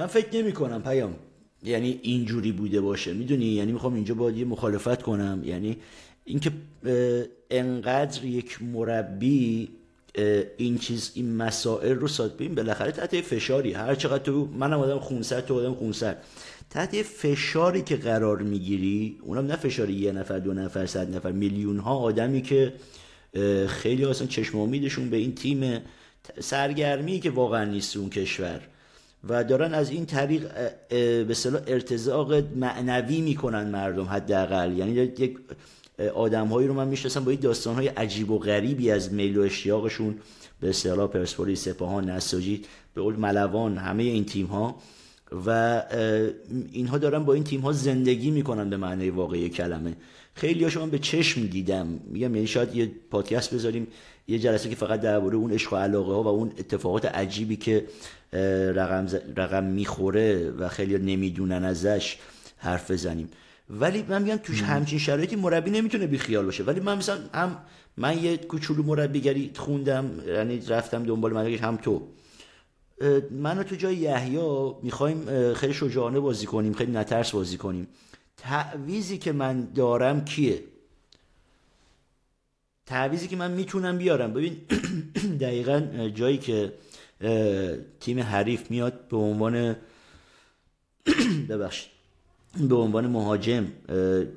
[0.00, 1.14] من فکر نمی کنم پیام.
[1.62, 3.12] یعنی اینجوری بوده باشه.
[3.12, 5.42] می‌دونی؟ یعنی می‌خوام اینجا باید یه مخالفت کنم.
[5.44, 5.76] یعنی
[6.24, 6.50] اینکه
[7.50, 9.68] انقدر یک مربی
[10.56, 13.72] این چیز این مسائل رو ساد ببین بالاخره تحت فشاری.
[13.72, 16.24] هر چقدر تو منم آدم خونسرد تو آدم خونسرد.
[16.70, 21.78] تحت فشاری که قرار می‌گیری اونم نه فشاری یه نفر دو نفر صد نفر میلیون
[21.78, 22.72] ها آدمی که
[23.68, 25.80] خیلی اصلا چشم امیدشون به این تیم
[26.40, 28.60] سرگرمی که واقعا نیست اون کشور.
[29.28, 30.50] و دارن از این طریق
[31.24, 34.78] به صلاح ارتزاق معنوی می‌کنن مردم حداقل.
[34.78, 35.38] یعنی یک
[36.14, 40.14] آدمهایی رو من می‌شناسم با این داستانهای عجیب و غریبی از میل و اشتیاقشون.
[40.60, 42.62] به اصطلاح پرسپولیس سپاهان نساجی
[42.94, 44.76] به قول ملوان همه این تیم ها
[45.46, 45.82] و
[46.72, 49.96] اینها دارن با این تیم ها زندگی می‌کنن به معنی واقعی کلمه.
[50.34, 51.86] خیلی هاشو من به چشم دیدم.
[51.86, 53.86] میگم یعنی شاید یه پادکست بذاریم
[54.30, 57.86] یه جلسه که فقط درباره اون عشق و علاقه ها و اون اتفاقات عجیبی که
[58.74, 62.16] رقم, رقم می‌خوره و خیلی نمی‌دونن ازش
[62.56, 63.28] حرف بزنیم.
[63.70, 66.64] ولی من میگم توش همچین شرایطی مربی نمی‌تونه بی خیال باشه.
[66.64, 67.56] ولی من مثلا هم
[67.96, 72.02] من یه کوچولو مربیگری خوندم یعنی رفتم دنبال مدرکش هم تو.
[73.30, 74.38] منو تو جای یحیی
[74.82, 77.86] می‌خوایم خیلی شجاعانه بازی کنیم خیلی نترس بازی کنیم.
[78.36, 80.62] تعویزی که من دارم کیه؟
[82.90, 84.32] تعویزی که من می‌تونم بیارم.
[84.32, 84.56] ببین
[85.44, 86.72] دقیقا جایی که
[88.00, 89.76] تیم حریف میاد به عنوان
[91.50, 91.90] ببخشید.
[92.68, 93.66] به عنوان مهاجم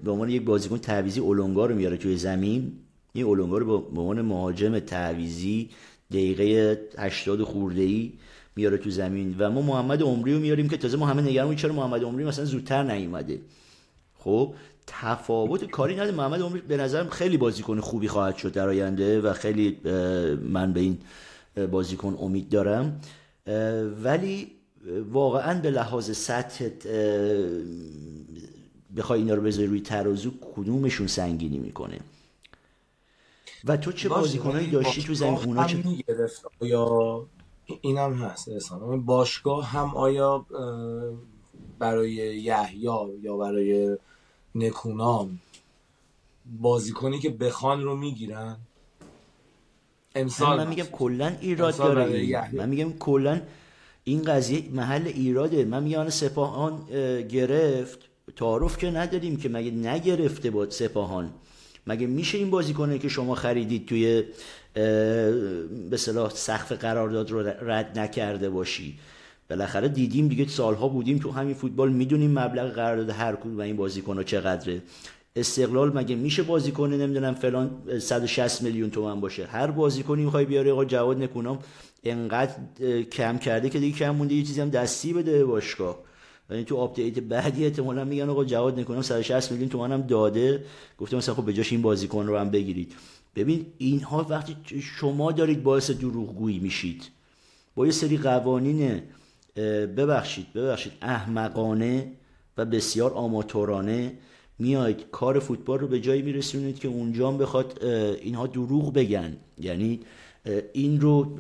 [0.04, 2.72] به عنوان یک بازیکن تعویزی اولونگا رو میاره توی زمین.
[3.14, 5.70] این اولونگا رو به عنوان مهاجم تعویزی
[6.12, 8.14] دقیقه 80 خورده ای
[8.56, 9.36] میاره تو زمین.
[9.40, 12.46] و ما محمد عمری رو میاریم که تازه ما همه نگران چرا محمد عمری مثلا
[12.46, 13.40] زودتر نیومده.
[14.20, 14.54] خب
[14.88, 19.34] تفاوت کاری نداره محمد عمری به نظرم خیلی بازیکن خوبی خواهد شد در آینده و
[19.34, 19.80] خیلی
[20.44, 20.98] من به این
[21.72, 23.02] بازیکن امید دارم.
[24.04, 24.52] ولی
[25.12, 26.70] واقعا به لحاظ سطح
[28.98, 32.00] بخوای اینا رو بذاری روی ترازو کدومشون سنگینی می‌کنه؟
[33.66, 35.84] و تو چه بازیکنایی داشتی تو زمین اونا چه
[36.62, 37.26] یا
[37.82, 40.46] اینم هست احسان باشگاه هم آیا
[41.80, 42.90] برای یحیی
[43.22, 43.98] یا برای
[44.56, 45.40] نکونام.
[46.62, 48.58] بازیکنی که بخوان رو می‌گیرن.
[50.16, 53.42] امسال من میگم کلا ایراد داره من میگم کلا
[54.04, 55.66] این قضیه محل ایراده.
[55.66, 56.86] من میگم سپاهان
[57.28, 58.00] گرفت.
[58.36, 61.34] تعارف که نداریم که مگه نگرفته با سپاهان.
[61.88, 64.24] مگه میشه این بازیکنه که شما خریدید توی
[65.90, 69.00] به صلاح سقف قرارداد رو رد نکرده باشی؟
[69.56, 73.76] بالاخره دیدیم دیگه سالها بودیم تو همین فوتبال می‌دونیم مبلغ قرارداد هر کدوم و این
[73.76, 74.82] بازیکن چقدره.
[75.36, 80.86] استقلال مگه میشه بازیکن نمی‌دونم فلان 160 میلیون تومن باشه؟ هر بازیکنی می‌خوای بیاری آقا
[80.86, 81.60] جواد نکونام
[82.04, 82.54] انقدر
[83.12, 86.00] کم کرده که دیگه کم مونده یه چیزی هم دستی بده باشگاه.
[86.50, 90.64] یعنی تو update بعدی احتمالاً میگن آقا جواد نکونام 160 میلیون تومن هم داده.
[90.98, 92.94] گفتم مثلا خب به جاش این بازیکن رو هم بگیرید.
[93.36, 97.10] ببین اینها وقتی شما دارید باعث دروغگویی میشید.
[97.76, 99.02] با یه سری قوانین
[99.56, 100.94] ببخشید ببخشید.
[101.02, 102.12] احمقانه
[102.58, 104.14] و بسیار آماتورانه
[104.60, 107.84] میاید کار فوتبال رو به جایی میرسونید که اونجا هم بخواد
[108.22, 109.38] اینها دروغ بگن.
[109.60, 110.00] یعنی
[110.74, 111.40] این رو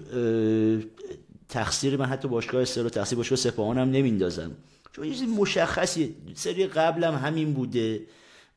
[1.50, 4.52] تقصیر من حتی باشگاه استر و تقصیر باشگاه سپاهان هم نمیندازم.
[4.92, 8.02] چون یه مشخصی سری قبلم همین بوده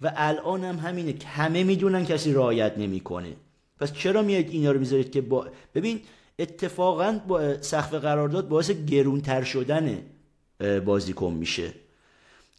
[0.01, 3.33] و الان هم همینه که همه می‌دونن کسی رعایت نمی‌کنه.
[3.81, 6.01] پس چرا میاد اینا رو می‌ذارید که با ببین
[6.39, 9.99] اتفاقا با سقف قرارداد باعث گرونتر شدن
[10.85, 11.73] بازیکن میشه.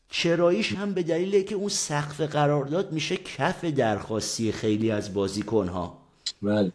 [0.10, 5.98] چراییش هم به دلیل که اون سقف قرارداد میشه کف درخواستی خیلی از بازیکن ها
[6.42, 6.72] بله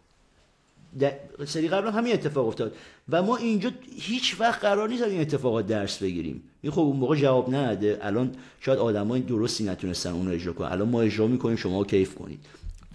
[1.46, 2.76] سری قبل هم همین اتفاق افتاد.
[3.08, 6.42] و ما اینجا هیچ وقت قرار نیست این اتفاقات درس بگیریم.
[6.62, 7.98] این خب اون موقع جواب نده.
[8.02, 10.68] الان شاید آدمای درستی نتونستن اون رو اجرا کنن.
[10.68, 12.40] الان ما اجرا می‌کنیم شما کیف کنید.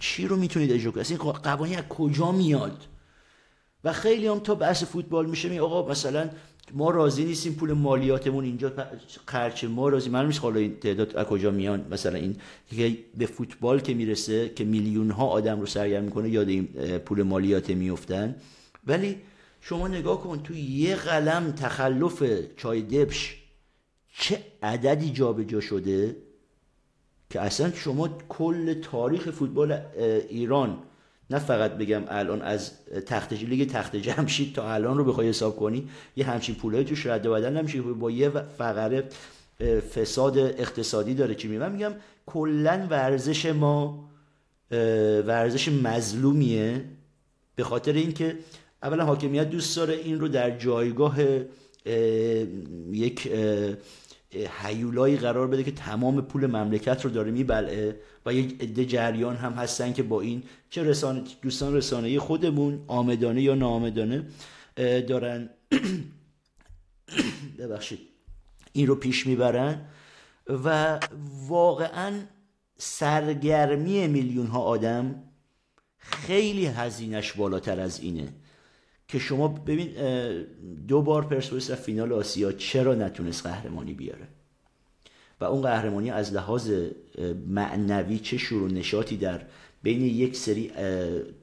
[0.00, 2.84] چی رو می‌تونید اجرا کنید؟ این قوانین از کجا میاد؟
[3.84, 6.30] و خیلی هم تا بحث فوتبال میشه می آقا مثلا
[6.74, 8.72] ما راضی نیستیم پول مالیاتمون اینجا
[9.26, 11.86] خرچ ما راضی من حالا این تعداد از کجا میان.
[11.90, 12.36] مثلا این
[13.18, 16.66] به فوتبال که می‌رسه که میلیون ها آدم رو سرگرم می‌کنه یاد این
[16.98, 18.36] پول مالیات میفتن
[18.86, 19.16] ولی
[19.60, 22.22] شما نگاه کن تو یه قلم تخلف
[22.56, 23.36] چای دبش
[24.18, 26.16] چه عددی جابجا شده
[27.30, 29.80] که اصلا شما کل تاریخ فوتبال
[30.28, 30.78] ایران
[31.30, 32.72] نه فقط بگم الان از
[33.06, 37.26] تخت لیگ تخت جمشید تا الان رو بخوای حساب کنی یه همچین پولایی توش رد
[37.26, 37.82] و بدل نمیشه.
[37.82, 39.04] با یه فقره
[39.94, 41.92] فساد اقتصادی داره چی من میگم
[42.26, 44.08] کلا ورزش ما
[45.26, 46.84] ورزش مظلومیه
[47.56, 48.38] به خاطر اینکه
[48.82, 51.16] اولا حاکمیت دوست داره این رو در جایگاه
[52.92, 53.32] یک
[54.32, 59.52] حیولایی قرار بده که تمام پول مملکت رو داره میبلعه و یک عده جریان هم
[59.52, 64.26] هستن که با این چه رسانه دوستان رسانه خودمون آمدانه یا ناآمدانه
[65.08, 65.50] دارن
[67.58, 67.98] ببخشید
[68.72, 69.86] این رو پیش می‌برن
[70.48, 71.00] و
[71.48, 72.20] واقعا
[72.76, 75.22] سرگرمی میلیون ها آدم
[75.98, 78.28] خیلی هزینش بالاتر از اینه.
[79.08, 79.88] که شما ببین
[80.88, 84.28] دو بار پرسپولیس در فینال آسیا چرا نتونست قهرمانی بیاره؟
[85.40, 86.72] و اون قهرمانی از لحاظ
[87.48, 89.40] معنوی چه شروع نشاطی در
[89.82, 90.70] بین یک سری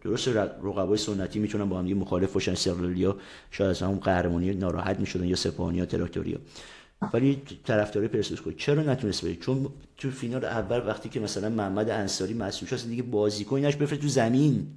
[0.01, 3.17] درست رقبای سنتی می‌تونن با هم مخالف باشن استقلالیا
[3.51, 6.38] شاید از اون قهرمانی ناراحت می‌شدن یا سپاهانی یا تراکتوریا.
[7.13, 11.89] ولی طرفدارای پرسپولیس کو چرا نتونست بره؟ چون تو فینال اول وقتی که مثلا محمد
[11.89, 14.67] انصاری مسئول شد دیگه بازیکنش بفره تو زمین.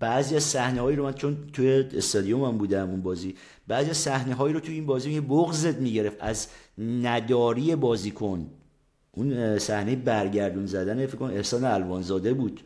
[0.00, 3.34] بعضی از صحنه هایی رو من چون توی استادیوم هم بودم اون بازی
[3.68, 6.46] بعضی از صحنه هایی رو توی این بازی یه بغضت می‌گرفت از
[6.78, 8.50] نداری بازیکن.
[9.12, 12.60] اون صحنه برگردون زدن فکر کنم احسان الوانزاده بود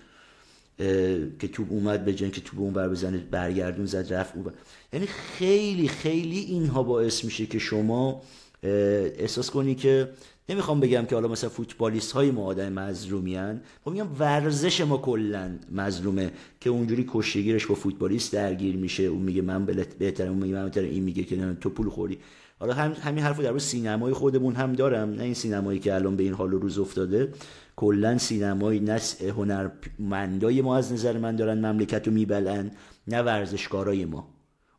[1.38, 4.52] که توپ اومد به جن که توپ اون بر بزنه برگردون زد رفت اون
[4.92, 8.22] یعنی خیلی خیلی اینها باعث میشه که شما
[8.62, 10.08] احساس کنی که
[10.48, 15.50] نمی‌خوام بگم که حالا مثلا فوتبالیست های ما آدم مظلومیان خب میگم ورزش ما کلا
[15.72, 16.30] مظلومه
[16.60, 19.02] که اونجوری کشتگیرش با فوتبالیست درگیر میشه.
[19.02, 19.64] اون میگه من
[19.98, 20.86] بهتره اون میگه من بهتره.
[20.86, 22.18] این میگه که تو پول خوری.
[22.58, 25.10] حالا هم همین حرفو در سینمای خودمون هم دارم.
[25.10, 27.32] نه این سینمایی که الان به این حال روز افتاده.
[27.76, 29.00] کلا سینمای نه
[29.36, 32.70] هنرمندای ما از نظر من دارن مملکت رو میبلن
[33.08, 34.28] نه ورزشکارای ما.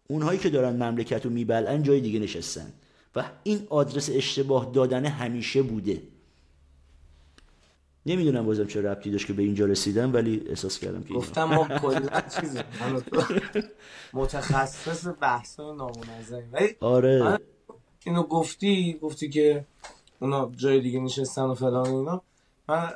[0.08, 2.74] اونهایی که دارن مملکت رو میبلن جای دیگه نشستن.
[3.16, 6.02] و این آدرس اشتباه دادن همیشه بوده.
[8.06, 11.68] نمی‌دونم بازم چه ربطی داشت که به اینجا رسیدم ولی احساس کردم که گفتم ما
[11.82, 12.60] کلا چیزی
[14.14, 17.40] متخصص بحث نامنظم ولی آره.
[18.06, 19.66] اینو گفتی گفتی که
[20.20, 22.22] اونا جای دیگه نشستن و فلان اینا.
[22.70, 22.90] من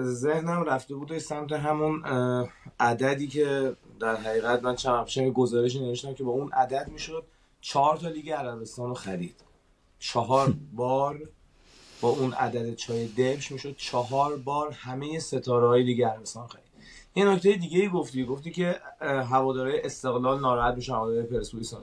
[0.00, 2.02] ذهنم رفته بود سمت همون
[2.80, 7.24] عددی که در حقیقت من چند گزارشی نوشتم که با اون عدد می‌شد.
[7.60, 9.44] چهار تا لیگ عربستان رو خرید.
[9.98, 11.28] چهار بار
[12.00, 13.76] با اون عدد چای دبش می‌شد.
[13.76, 16.64] چهار بار همه ستاره های لیگ عربستان خرید.
[17.14, 18.24] یه نکته دیگه ای گفتی.
[18.24, 21.74] گفتی که هواداره استقلال ناراحت میشن هواداره پرسپولیس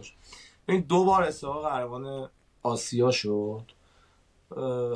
[0.70, 2.30] این دو بار استقلال قهرمان
[2.64, 3.72] آسیا شد.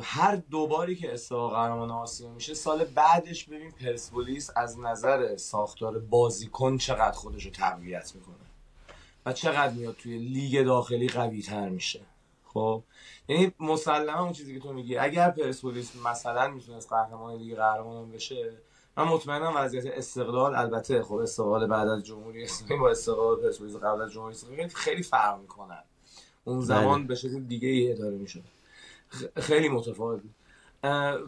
[0.02, 5.98] هر دو باری که استقلال قهرمان آسیا میشه سال بعدش ببین پرسپولیس از نظر ساختار
[5.98, 8.51] بازیکن چقدر خودش رو تقویت می‌کنه.
[9.26, 12.00] و چقدر میاد توی لیگ داخلی قوی تر میشه.
[12.44, 12.82] خب؟
[13.28, 18.52] یعنی مسلما اون چیزی که تو میگی اگر پرسپولیس مثلا می‌تونست قهرمان لیگ قهرمان بشه
[18.96, 24.02] من مطمئنم وضعیت استقلال البته خب استقلال بعد از جمهوری اسلامی با استقلال پرسپولیس قبل
[24.02, 25.82] از جمهوری اسلامی خیلی فرق می‌کنن
[26.44, 26.66] اون بله.
[26.66, 28.44] زمان به شکل دیگه ای اداره می‌شد.
[29.36, 30.34] خیلی متفاوت بود.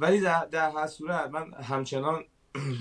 [0.00, 2.24] ولی در, در هر صورت من همچنان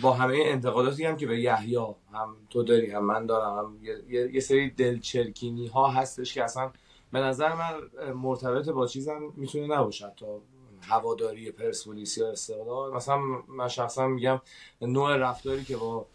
[0.02, 4.40] با همه انتقاداتی هم که به یحیی هم تو داری هم من دارم هم یه,
[4.40, 6.72] سری دلچرکینی ها هستش که اصلا
[7.12, 7.74] به نظر من
[8.14, 10.42] مرتبط با چیزم می‌تونه نباشد تا
[10.82, 12.94] هواداری پرسپولیس یا استقلال.
[12.94, 14.42] مثلا من شخصا میگم
[14.82, 16.06] نوع رفتاری که با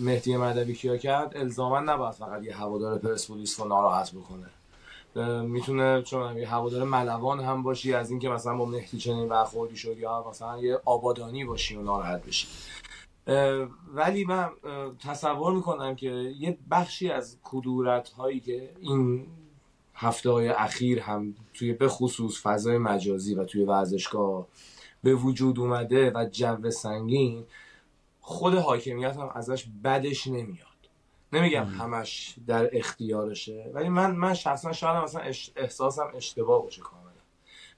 [0.00, 4.50] مهدی مدوی کیا کرد الزاما نباید فقط یه هوادار پرسپولیس رو ناراحت بکنه.
[5.42, 10.26] می‌تونه چون هوادار ملوان هم باشی از اینکه مثلا با مهدی چنین برخوردی شد یا
[10.30, 12.48] مثلا یه آبادانی باشی و ناراحت بشی.
[13.94, 14.48] ولی من
[15.00, 19.26] تصور می‌کنم که یه بخشی از کدورت هایی که این
[19.94, 24.46] هفته های اخیر هم توی به خصوص فضای مجازی و توی ورزشگاه
[25.02, 27.44] به وجود اومده و جو سنگین
[28.20, 30.67] خود حاکمیت هم ازش بدش نمیاد.
[31.32, 35.22] نمیگم همش در اختیارشه ولی من من شخصا شاید مثلا
[35.56, 37.08] احساسم اشتباه باشه کاملا.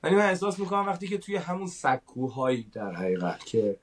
[0.03, 3.77] ولی من احساس می‌کنم وقتی که توی همون سکوهایی در حقیقت که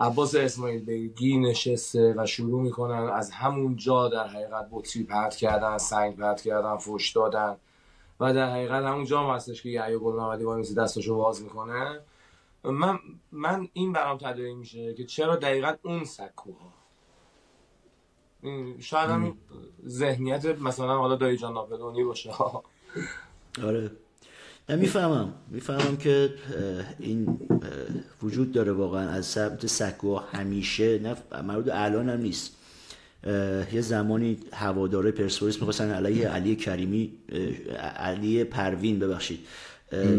[0.00, 5.78] عباس اسماعیل بیگی نشسته و شروع می‌کنن از همون جا در حقیقت بطری پرت کردن
[5.78, 7.56] سنگ پرت کردن فش دادن
[8.20, 12.00] و در حقیقت همون جا هستش که یحیی گل‌محمدی وای میسی دستشو باز می‌کنه.
[12.64, 12.98] من
[13.32, 16.79] من این برام تداعی میشه که چرا دقیقا اون سکوها
[18.80, 19.34] شاید هم
[19.88, 22.30] ذهنیت مثلا حالا دایی جان ناپلونی باشه.
[23.66, 23.90] آره.
[24.68, 25.34] نه می‌فهمم.
[25.50, 26.34] می‌فهمم که
[26.98, 27.40] این
[28.22, 29.08] وجود داره واقعا.
[29.08, 32.56] از سمت سکو همیشه نه مربوط الان هم نیست.
[33.72, 37.12] یه زمانی هواداره پرسپولیس می‌خواستن علیه علی کریمی
[37.96, 39.46] علی پروین ببخشید.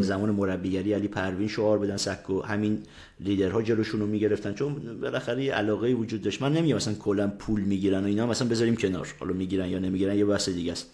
[0.02, 2.84] زمان مربیگری علی پروین شعار بدن سکو همین
[3.20, 4.54] لیدرها جلوشون رو می‌گرفتن.
[4.54, 6.42] چون بالاخره یه علاقه وجود داشت.
[6.42, 9.16] من نمیگم مثلا کلا پول می‌گیرن و اینا مثلا بذاریم کنار.
[9.20, 10.90] حالا می‌گیرن یا نمی‌گیرن یه بحث دیگه است.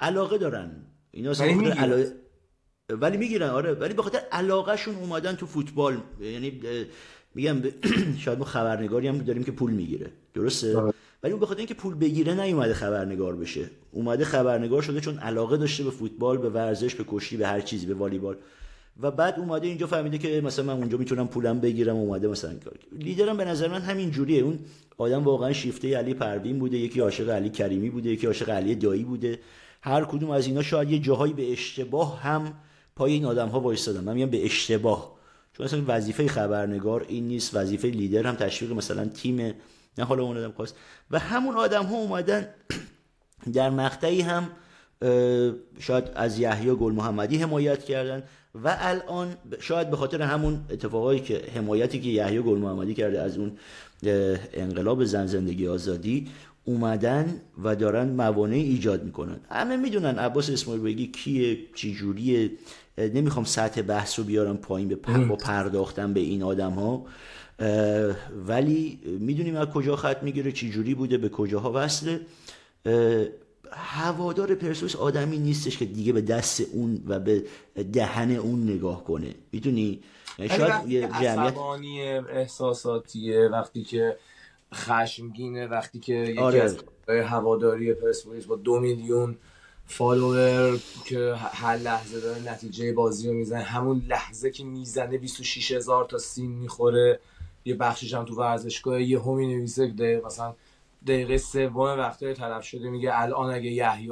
[0.00, 0.70] علاقه دارن.
[1.10, 1.54] اینا ولی
[3.16, 3.50] می‌گیرن.
[3.50, 3.72] آره.
[3.72, 5.96] ولی به خاطر علاقهشون اومدن تو فوتبال.
[6.20, 6.60] یعنی
[7.34, 7.62] میگم
[8.24, 10.10] شاید ما خبرنگاری هم داریم که پول می‌گیره.
[10.34, 10.92] درسته؟ آره.
[11.22, 13.70] ولی اون به خاطر اینکه پول بگیره نیومده خبرنگار بشه.
[13.92, 17.86] اومده خبرنگار شده چون علاقه داشته به فوتبال به ورزش به کشتی به هر چیزی
[17.86, 18.36] به والیبال.
[19.00, 22.54] و بعد اومده اینجا فهمیده که مثلا من اونجا می‌تونم پولم بگیرم اومده مثلا
[22.98, 24.42] لیدرم به نظر من همین جوریه.
[24.42, 24.58] اون
[24.98, 29.04] آدم واقعا شیفته علی پروین بوده یکی عاشق علی کریمی بوده یکی عاشق علی دایی
[29.04, 29.38] بوده.
[29.82, 32.54] هر کدوم از اینا شاید یه جاهایی به اشتباه هم
[32.96, 34.04] پای این آدم ها وایستادن.
[34.04, 35.16] من میگم به اشتباه.
[35.56, 39.54] چون اصلا وظیفه خبرنگار این نیست وظیفه لیدر هم تشویق مثلا تیم
[39.98, 40.76] نه حالا اون آدم خواست
[41.10, 42.48] و همون آدم ها اومدن
[43.54, 44.48] در مقطعی هم
[45.78, 48.22] شاید از یحیی گل محمدی حمایت کردن
[48.64, 53.38] و الان شاید به خاطر همون اتفاقایی که حمایتی که یحیی گل محمدی کرده از
[53.38, 53.52] اون
[54.52, 56.28] انقلاب زن زندگی آزادی
[56.64, 59.40] اومدن و دارن موانع ایجاد می‌کنن.
[59.50, 62.50] همه می‌دونن عباس اسماعیل بگی کیه چی جوریه.
[62.98, 67.06] نمی‌خوام سطح بحث رو بیارم پایین به پر با پرداختن به این آدم ها
[68.46, 72.20] ولی می‌دونیم از کجا خط می‌گیره چی جوری بوده به کجاها وصله.
[73.72, 77.44] هوادار پرسپولیس آدمی نیستش که دیگه به دست اون و به
[77.92, 79.34] دهن اون نگاه کنه.
[79.52, 80.00] می‌دونی؟
[80.48, 81.54] شاید یه جمعیت
[82.28, 84.16] احساساتیه وقتی که
[84.74, 86.62] خشمگینه وقتی که یکی آره.
[86.62, 86.76] از
[87.08, 89.36] هواداری پرسپولیس با دو میلیون
[89.86, 96.04] فالوور که هر لحظه داره نتیجه بازی رو می‌زنه همون لحظه که می‌زنه 26 هزار
[96.04, 97.20] تا سین می‌خوره.
[97.64, 100.54] یه بخشش هم تو ورزشگاه یه همی نویسه مثلا
[101.06, 104.10] دقیقه سوم وقتای طرف شده میگه الان اگه یحیی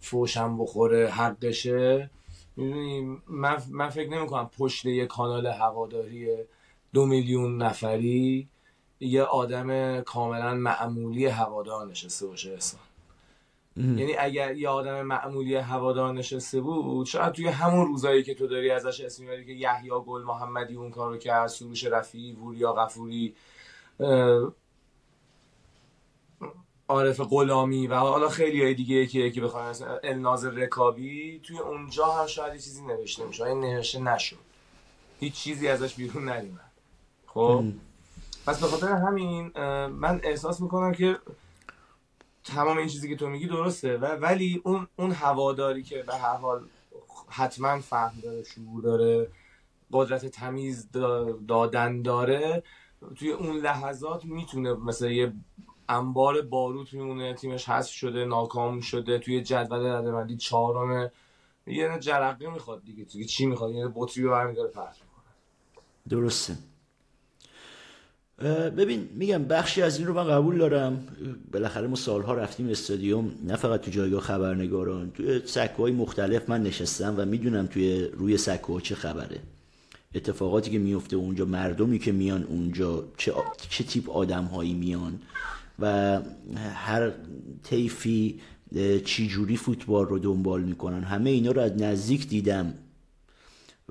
[0.00, 2.10] فوشم بخوره حقشه.
[2.56, 6.28] می‌دونی من, من فکر نمی کنم پشت یه کانال هواداری
[6.92, 8.48] دو میلیون نفری
[9.00, 12.80] یه آدم کاملا معمولی هوادار نشسته باشه احسان.
[13.76, 18.70] یعنی اگر یه آدم معمولی هوادار نشسته بود شاید توی همون روزایی که تو داری
[18.70, 23.34] ازش اسم می‌بری که یحیی گل محمدی اون کارو کرد سروش رفیعی وریا غفوری
[26.88, 32.26] عارف غلامی و حالا خیلی های دیگه که که بخوایم الناز رکابی توی اونجا هم
[32.26, 34.36] شاید چیزی نوشته میشه این نوشته نشد.
[35.20, 36.72] هیچ چیزی ازش بیرون نریمد
[37.26, 37.64] خب؟
[38.46, 39.52] پس به خاطر همین
[39.88, 41.18] من احساس می‌کنم که
[42.44, 43.96] تمام این چیزی که تو میگی درسته.
[43.96, 46.64] و ولی اون اون هواداری که به هر حال
[47.28, 49.30] حتما فهم داره شعور داره
[49.92, 50.88] قدرت تمیز
[51.48, 52.62] دادن داره
[53.16, 55.32] توی اون لحظات می‌تونه مثل یه
[55.88, 61.10] انبار باروت میمونه تیمش حذف شده ناکام شده توی جدول ردبندی چهارم
[61.66, 65.24] یه جرقه می‌خواد دیگه دیگه چی می‌خواد؟ یه بطری رو برمیداره پرت می‌کنه.
[66.08, 66.56] درسته.
[68.76, 71.06] ببین میگم بخشی از این رو من قبول دارم.
[71.52, 77.14] بالاخره ما سالها رفتیم استادیوم نه فقط تو جایگاه خبرنگاران توی سکوهای مختلف من نشستم
[77.18, 79.40] و می‌دونم توی روی سکوها چه خبره.
[80.14, 83.32] اتفاقاتی که میفته اونجا مردمی که میان اونجا چه,
[83.70, 85.18] چه تیپ آدم هایی میان
[85.78, 86.18] و
[86.74, 87.12] هر
[87.62, 88.40] طیفی
[89.04, 91.02] چی جوری فوتبال رو دنبال می‌کنن.
[91.02, 92.74] همه اینا رو از نزدیک دیدم.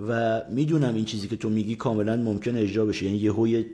[0.08, 3.06] و می‌دونم این چیزی که تو میگی کاملا ممکن اجرا بشه.
[3.06, 3.66] یعنی یه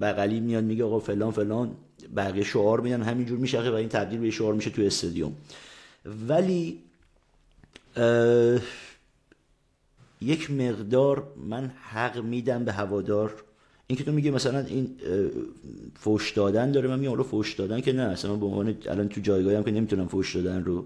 [0.00, 1.70] بغلی میاد میگه آقا فلان فلان.
[2.16, 5.32] بقیه شعار میدن همینجور میشه و این تبدیل به شعار میشه تو استادیوم.
[6.28, 6.78] ولی
[10.20, 13.34] یک مقدار من حق میدم به هوادار.
[13.86, 14.96] اینکه تو میگه مثلا این
[15.94, 19.20] فوش دادن داره من میگم رو فوش دادن که نه اصلا به عنوان الان تو
[19.20, 20.84] جایگاهی که نمی‌تونم فوش دادن رو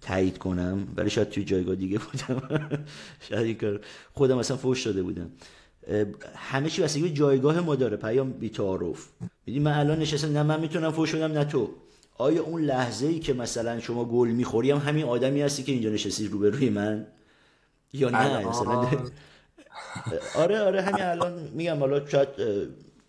[0.00, 2.68] تایید کنم ولی شاید توی جایگاه دیگه بودم.
[3.28, 3.80] شاید
[4.12, 5.30] خودم اصلا فوش داده بودم.
[6.36, 7.96] همه چی بستگی جایگاه ما داره.
[7.96, 9.08] پیام بی تعارف.
[9.46, 11.70] میدی من الان نشستم نه من می‌تونم فوش بدم نه تو.
[12.18, 15.90] آیا اون لحظه ای که مثلا شما گل می‌خوری هم همین آدمی هستی که اینجا
[15.90, 17.06] نشستی روبروی من؟
[17.92, 18.88] یا نه مثلا
[20.36, 21.78] آره آره همین الان میگم.
[21.78, 22.28] حالا شاید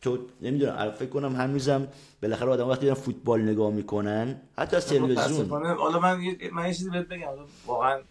[0.02, 1.88] تو نمی‌دونم فکر کنم هنوزم
[2.22, 5.50] بالاخره آدم وقتی دارن فوتبال نگاه می‌کنن حتی از تلویزیون.
[5.50, 6.20] حالا من
[6.54, 7.28] من یه چیزی بهت بگم.
[7.66, 8.02] واقعا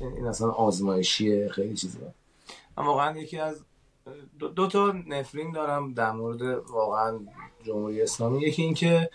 [0.00, 1.98] این اصلا آزمایشیه خیلی چیزی
[2.78, 3.60] من واقعا یکی از
[4.56, 7.18] دو, تا نفرین دارم در مورد واقعا
[7.64, 8.40] جمهوری اسلامی.
[8.40, 9.10] یکی اینکه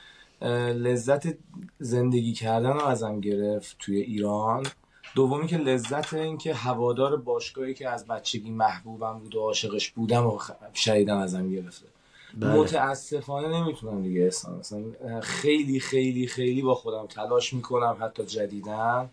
[0.75, 1.37] لذت
[1.79, 4.65] زندگی کردن رو ازم گرفت توی ایران.
[5.15, 10.27] دومی که لذت این که هوادار باشگاهی که از بچگی محبوبم بود و عاشقش بودم
[10.27, 10.39] و
[10.73, 11.85] شهیدم ازم گرفته.
[12.39, 12.53] بله.
[12.53, 14.59] متاسفانه نمی‌تونم دیگه احسان.
[14.59, 14.83] مثلا
[15.21, 19.09] خیلی خیلی خیلی با خودم تلاش می‌کنم حتی جدیدن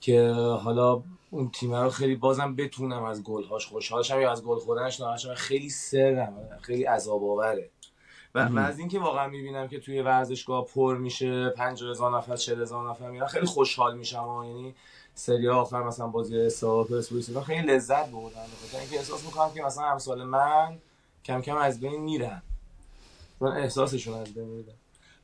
[0.00, 0.30] که
[0.62, 5.34] حالا اون تیم رو خیلی بازم بتونم از گلهاش خوشحالشم یا از گل خوردنش ناراحتشم
[5.34, 6.58] خیلی سرم.
[6.62, 7.70] خیلی عذاب آوره.
[8.34, 13.26] و, از اینکه واقعا می‌بینم که توی ورزشگاه پر میشه 50000 نفر 40000 نفر میرن
[13.26, 14.42] خیلی خوشحال میشم.
[14.44, 14.74] یعنی
[15.14, 19.84] سری آخر مثلا بازی استاد پرسپولیس خیلی لذت بردم بخاطر اینکه احساس می‌کنم که مثلا
[19.84, 20.78] امسال من
[21.24, 22.42] کم کم از بین میرن.
[23.40, 24.74] من احساسشون از بین میرن.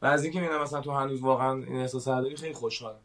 [0.02, 3.00] و از اینکه می‌بینم مثلا تو هنوز واقعا این احساس داری خیلی خوشحالم.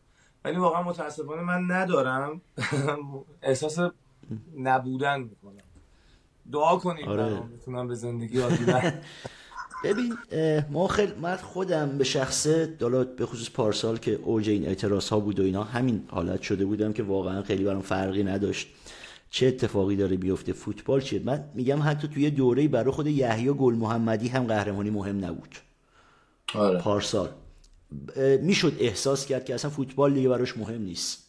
[0.46, 2.42] ولی واقعا متاسفانه من ندارم.
[3.42, 3.80] احساس
[4.58, 5.64] نبودن می‌کنم.
[6.52, 7.40] دعا کنید آره.
[7.40, 8.66] بتونم به زندگی عادی
[9.84, 10.18] ببین
[10.70, 15.20] ما خیلی من خودم به شخصه دالات به خصوص پارسال که اوج این اعتراض ها
[15.20, 18.68] بود و اینا همین حالت شده بودم که واقعا خیلی برام فرقی نداشت.
[19.30, 23.76] چه اتفاقی داره بیفته؟ فوتبال چیه؟ من میگم حتی توی دوره برای خود یحیی گل
[23.76, 25.56] محمدی هم قهرمانی مهم نبود.
[26.56, 26.80] آره.
[26.80, 27.30] پارسال.
[28.42, 31.26] می‌شد احساس کرد که اصلا فوتبال دیگه براش مهم نیست.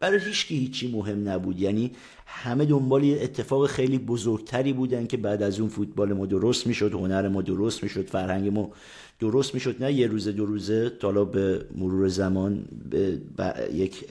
[0.00, 1.60] برای هیچ کی هیچی مهم نبود.
[1.60, 1.90] یعنی
[2.26, 6.92] همه دنبال یه اتفاق خیلی بزرگتری بودن که بعد از اون فوتبال ما درست می‌شد
[6.92, 8.70] هنر ما درست می‌شد فرهنگ ما
[9.20, 9.82] درست می‌شد.
[9.82, 13.20] نه یه روزه دو روزه حالا به مرور زمان به
[13.72, 14.04] یک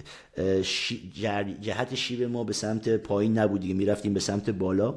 [1.62, 3.62] جهت شیب ما به سمت پایین نبود.
[3.62, 4.96] دیگه می‌رفتیم به سمت بالا.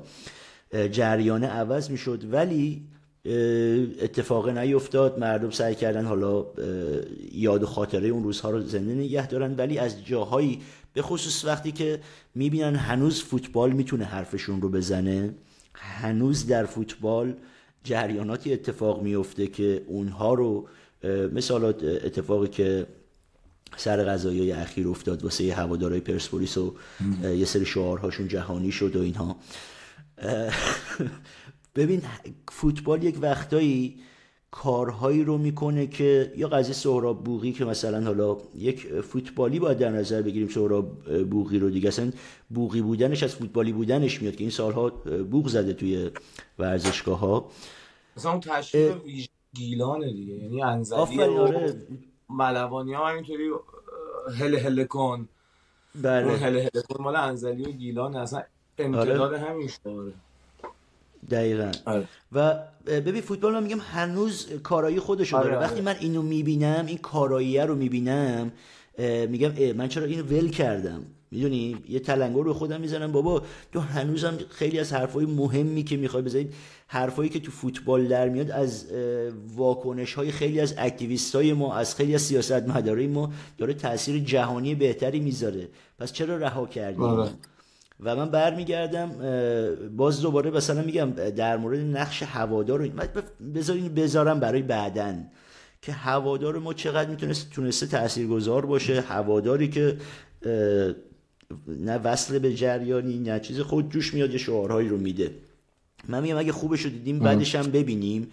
[0.93, 2.25] جریانه عوض می‌شد.
[2.33, 2.83] ولی
[4.01, 5.19] اتفاق نیفتاد.
[5.19, 6.47] مردم سعی کردن حالا
[7.33, 9.55] یاد و خاطره اون روزها رو زنده نگه دارن.
[9.57, 10.61] ولی از جاهایی
[10.93, 12.01] به خصوص وقتی که
[12.35, 15.35] می‌بینن هنوز فوتبال می‌تونه حرفشون رو بزنه
[15.75, 17.35] هنوز در فوتبال
[17.85, 20.69] جریاناتی اتفاق میفته که اونها رو
[21.33, 21.65] مثال
[22.05, 22.87] اتفاقی که
[23.77, 26.75] سر غذایی اخیر افتاد واسه هوادارهای پرسپولیس و
[27.23, 29.37] یه سری شعارهاشون جهانی شد و اینها.
[31.77, 32.03] ببین
[32.49, 34.01] فوتبال یک وقتایی
[34.51, 39.91] کارهایی رو می‌کنه که یا قضیه سهراب بوغی که مثلا حالا یک فوتبالی باید در
[39.91, 42.13] نظر بگیریم سهراب بوغی رو دیگه اصلا
[42.51, 44.91] بوغی بودنش از فوتبالی بودنش میاد که این سالها
[45.31, 46.11] بوغ زده توی
[46.59, 47.51] ورزشگاه ها
[48.17, 51.87] مثلا اون تشکیل گیلانه دیگه یعنی انزلی و آره.
[52.29, 53.51] ملوانی ها همینطوری
[54.39, 55.29] هل هل کن
[56.03, 58.43] بله هل هل کن مال انزلی و گیلان اصلا
[58.79, 59.39] امتداد آره.
[59.39, 60.13] همین شعاره
[61.31, 61.73] دقیقا.
[61.85, 62.05] آره.
[62.33, 62.55] و
[62.87, 67.59] ببین فوتبال من میگم هنوز کارایی خودش آره داره وقتی من اینو می‌بینم این کارایی
[67.59, 68.53] رو می‌بینم
[69.29, 73.13] میگم من چرا اینو ول کردم؟ می‌دونی؟ یه تلنگر رو خودم می‌زنم.
[73.13, 76.55] بابا تو هنوزم خیلی از حرفای مهمی که می‌خوای بزنید
[76.87, 78.87] حرفایی که تو فوتبال در میاد از
[79.57, 84.19] واکنش های خیلی از اکتیویست های ما از خیلی از سیاست مداره ما داره تاثیر
[84.19, 85.69] جهانی بهتری می‌ذاره.
[85.99, 87.31] پس چرا رها کردیم آره.
[88.01, 89.11] و من برمیگردم
[89.97, 92.89] باز دوباره مثلا میگم در مورد نقش هوادار رو
[93.55, 95.31] بذارین بذارم برای بعدن
[95.83, 99.01] که هوادار ما چقدر می‌تونست تونسته تاثیرگذار باشه.
[99.01, 99.97] هواداری که
[101.67, 105.31] نه وصل به جریانی نه چیز خود جوش میاد یه شعارهایی رو میده.
[106.09, 108.31] من میگم اگه خوبش رو دیدیم بعدش هم ببینیم.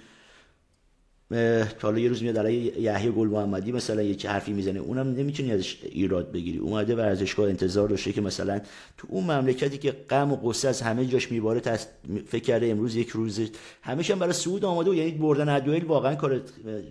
[1.82, 5.78] حالا یه روز میاد علی یحیی گل محمدی مثلا یه حرفی می‌زنه اونم نمی‌تونی ازش
[5.84, 6.58] ایراد بگیری.
[6.58, 8.62] اومده ورزشگاه انتظار داشته که مثلا
[8.98, 11.90] تو اون مملکتی که غم و قصه از همه جاش میباره تست
[12.28, 13.40] فکر کرده امروز یک روز
[13.82, 16.42] همیشه برای سعود آماده و یعنی بردن ادویل واقعا کار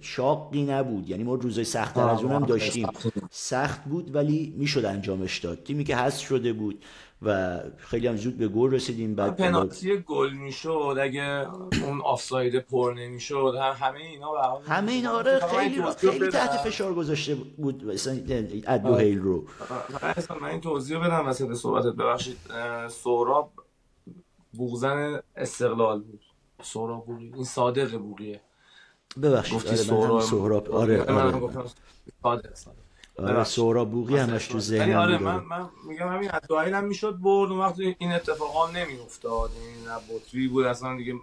[0.00, 1.10] شاقی نبود.
[1.10, 2.88] یعنی ما روزای سخت از اونم داشتیم.
[3.30, 4.14] سخت بود.
[4.14, 5.62] ولی می‌شد انجامش داد.
[5.64, 6.84] تیمی که هست شده بود
[7.24, 9.14] و خیلی هم زود به گل رسیدیم.
[9.14, 11.46] بعد پنالتی گل می‌شد اگه
[11.86, 17.84] اون آفساید پر نمی‌شد همه اینا همه اینا آره خیلی خیلی تحت فشار گذاشته بود
[17.84, 18.20] مثلا
[18.66, 19.44] ادو هیل رو.
[20.40, 21.96] من این توضیح بدم وسط صحبتت.
[21.96, 22.36] ببخشید.
[22.88, 23.52] سهراب
[24.52, 26.20] بوغزن استقلال بود.
[26.62, 27.32] سهراب بوغی.
[27.34, 28.40] این صادق بوغیه.
[29.22, 29.66] ببخشید.
[29.66, 30.70] آره سهراب.
[30.70, 31.50] آره آره,
[32.22, 32.42] آره.
[33.18, 37.50] آره سورا بوقی همش تو ذهنم آره من, من میگم همین ادوایل هم می‌شد برد
[37.50, 39.50] اون وقت این اتفاقا نمیافتاد.
[39.50, 41.14] این بطری بود اصلا دیگه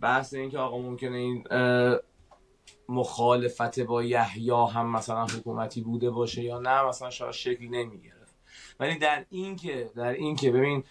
[0.00, 1.44] بحث این که آقا ممکنه این
[2.88, 8.34] مخالفت با یحیی هم مثلا حکومتی بوده باشه یا نه مثلا شاید شکلی نمی‌گرفت.
[8.80, 10.84] ولی در این که در این که ببین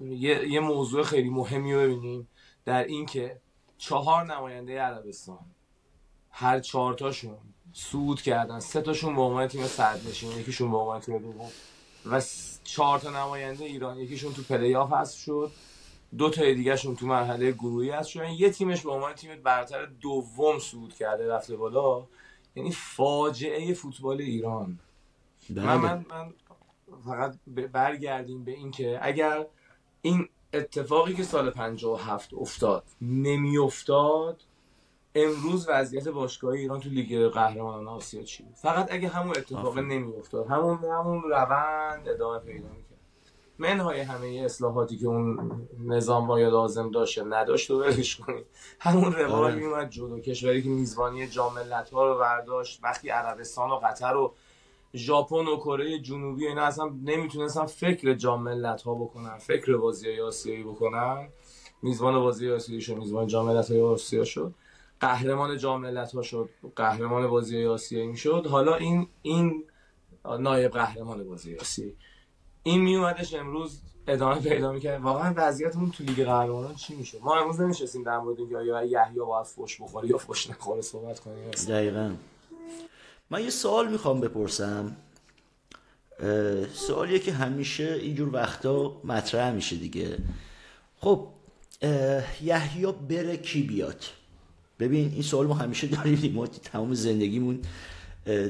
[0.00, 2.28] یه, یه موضوع خیلی مهمی رو ببینیم.
[2.64, 3.40] در این که
[3.78, 5.38] چهار نماینده عربستان
[6.30, 7.38] هر چهارتاشون
[7.72, 8.60] سود کردن.
[8.60, 9.64] سه تاشون به عنوان تیم
[10.08, 11.50] نخست یکیشون به عنوان تیم دوم.
[12.06, 12.22] و
[12.64, 15.50] چهار تا نماینده ایران یکیشون تو پلی آف هست شد.
[16.18, 20.58] دو تا دیگهشون تو مرحله گروهی هست شدن یه تیمش به عنوان تیم برتر دوم
[20.58, 22.06] صعود کرده رفته بالا.
[22.56, 24.78] یعنی فاجعه فوتبال ایران.
[25.50, 25.76] من, بله.
[25.76, 26.32] من, من
[27.04, 27.38] فقط
[27.72, 29.46] برگردیم به اینکه اگر
[30.02, 34.42] این اتفاقی که سال 57 افتاد نمی افتاد
[35.14, 40.46] امروز وضعیت باشگاه ایران تو لیگ قهرمانان آسیا چی بود؟ فقط اگه همون اتفاق نمیافتاد
[40.46, 42.90] همون همون روند ادامه پیدا می‌کرد.
[43.58, 45.52] منهای همه اصلاحاتی که اون
[45.86, 48.46] نظام های لازم داشته نداشت و ولش کنید.
[48.80, 49.54] همون روال آره.
[49.54, 51.52] میومد جلو کشوری که میزبانی جام
[51.92, 54.34] ها رو برداشت وقتی عربستان و قطر و
[54.94, 60.62] ژاپن و کره جنوبی اینا اصلا نمی‌تونستن فکر جام ها بکنن فکر بازی های آسیایی
[60.62, 61.28] بکنن.
[61.82, 64.54] میزبان بازی آسیایی شد میزبان جام های آسیا شد
[65.00, 68.46] قهرمان جام ها شد قهرمان بازی آسیایی می‌شد.
[68.50, 69.64] حالا این این
[70.40, 71.96] نایب قهرمان بازی آسیایی.
[72.62, 75.02] این میومدش امروز ادامه پیدا می‌کرد.
[75.02, 79.18] واقعا وضعیتمون تو لیگ قهرمانان چی میشه ما امروز نمیشستیم در مورد اینکه آیا یحیی
[79.18, 81.50] باید فوش بخوره یا فوش نخوره صحبت کنیم.
[81.50, 82.12] دقیقا.
[83.30, 84.96] من یه سوال می‌خوام بپرسم.
[86.74, 90.18] سوالیه که همیشه اینجور وقتا مطرح میشه دیگه.
[91.00, 91.26] خب
[92.42, 94.04] یحیی بره کی بیاد؟
[94.80, 97.58] ببین این سوال ما همیشه داریم ما تمام زندگیمون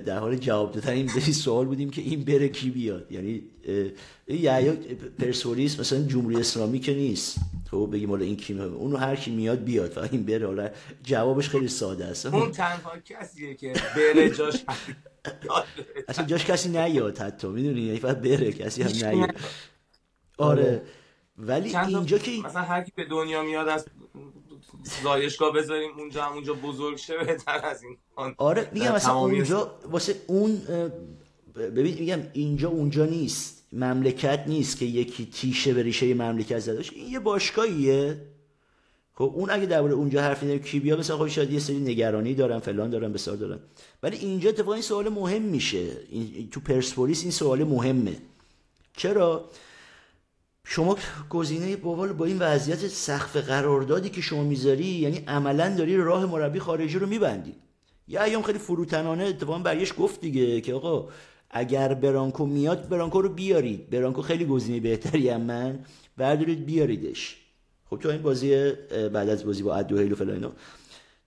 [0.07, 3.43] در حال جواب دادن این به سوال بودیم که این بره کی بیاد؟ یعنی
[4.29, 4.77] یا
[5.19, 7.39] پرسولیس مثلا جمهوری اسلامی که نیست.
[7.71, 10.47] تو بگیم حالا این کی اونو هر کی میاد بیاد و این بره.
[10.47, 10.71] حالا
[11.03, 12.27] جوابش خیلی ساده است.
[12.27, 14.65] اون تنها کسیه که بره جاش
[16.09, 19.31] اصلا جاش کسی نیاد حتی می‌دونی؟ یعنی فقط بره کسی هم نیاد.
[20.39, 20.83] آره.
[21.39, 23.87] ولی اینجا که مثلا هر کی به دنیا میاد از
[25.03, 27.97] زایشگاه بذاریم اونجا هم اونجا بزرگ شه بهتر از این
[28.37, 30.63] آره میگم مثلا اونجا واسه اون
[31.55, 37.11] ببین میگم اینجا اونجا نیست مملکت نیست که یکی تیشه به ریشه مملکت زده این
[37.11, 38.27] یه باشگاهیه.
[39.15, 42.35] خب اون اگه درباره اونجا حرفی نمیشه کی بیا؟ مثلا خب شاید یه سری نگرانی
[42.35, 43.59] دارن فلان دارن بسار دارن.
[44.03, 45.97] ولی اینجا اتفاقا این سوال مهم میشه.
[46.11, 48.17] این تو پرسپولیس این سوال مهمه.
[48.97, 49.51] چرا؟
[50.65, 50.97] شما
[51.31, 56.59] گزینه بابال با این وضعیت سقف قراردادی که شما می‌ذاری یعنی عملا داری راه مربی
[56.59, 57.55] خارجی رو میبندی.
[58.09, 61.09] یه ایام خیلی فروتنانه اتفاقا برگشت گفت دیگه که آقا
[61.51, 63.91] اگر برانکو میاد برانکو رو بیارید.
[63.91, 65.79] برانکو خیلی گزینه بهتری هم من
[66.17, 67.37] بردارید بیاریدش.
[67.91, 68.73] خب تو این بازی
[69.13, 70.53] بعد از بازی با ادوهیل و فلان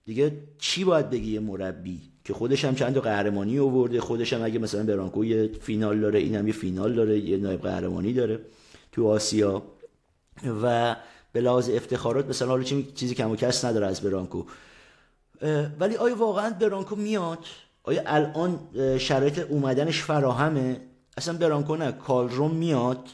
[0.04, 4.58] دیگه چی باید بگی مربی که خودش هم چند تا قهرمانی آورده خودش هم اگه
[4.58, 8.40] مثلا برانکو یه فینال داره اینم یه فینال داره یه نایب قهرمانی داره.
[8.94, 9.62] تو آسیا
[10.62, 10.96] و
[11.32, 12.62] به لحاظ افتخارات مثلا حالا
[12.94, 14.44] چیزی کم و کس نداره از برانکو.
[15.80, 17.38] ولی آیا واقعا برانکو میاد؟
[17.82, 18.58] آیا الان
[18.98, 20.80] شرایط اومدنش فراهمه؟
[21.16, 23.08] اصلا برانکو نه کالروم میاد.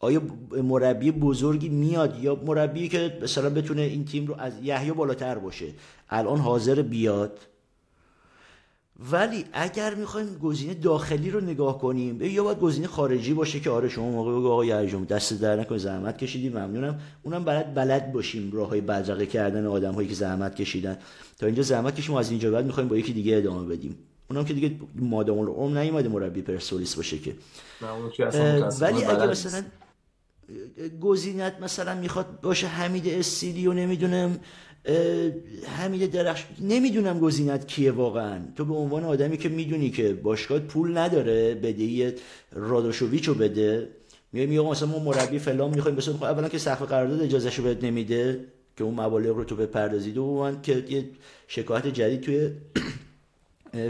[0.00, 5.38] آیا مربی بزرگی میاد؟ یا مربی که مثلا بتونه این تیم رو از یحیی بالاتر
[5.38, 5.66] باشه؟
[6.10, 7.38] الان حاضر بیاد.
[8.98, 13.88] ولی اگر می‌خوایم گزینه داخلی رو نگاه کنیم یا باید گزینه خارجی باشه که آره
[13.88, 17.00] شما موقع بگو آقا یرجم دست در نکن زحمت کشیدیم ممنونم.
[17.22, 20.98] اونم بلد بلد باشیم راه های بدرقه کردن آدم هایی که زحمت کشیدن.
[21.38, 23.98] تا اینجا زحمت کشیم و از اینجا بعد می‌خوایم با یکی دیگه ادامه بدیم.
[24.30, 27.34] اونم که دیگه مادام العمر نیومده مربی پرسولیس باشه که.
[28.80, 29.62] ولی اگه مثلا
[31.00, 34.38] گزینت مثلا می‌خواد باشه حمید استیلی و نمی‌دونم
[35.76, 38.40] حمید درخش نمی‌دونم گزینت کیه واقعا.
[38.56, 42.12] تو به عنوان آدمی که می‌دونی که باشگاه پول نداره بدهی
[42.52, 43.88] رادوشوویچ رو بده.
[44.32, 47.84] میگه میگه مثلا ما مربی فلان می‌خوایم بس خب اولا که سقف قرارداد اجازهشو بهت
[47.84, 48.44] نمیده
[48.76, 51.04] که اون مبالغ رو تو بپردازید و که یه
[51.48, 52.50] شکایت جدید توی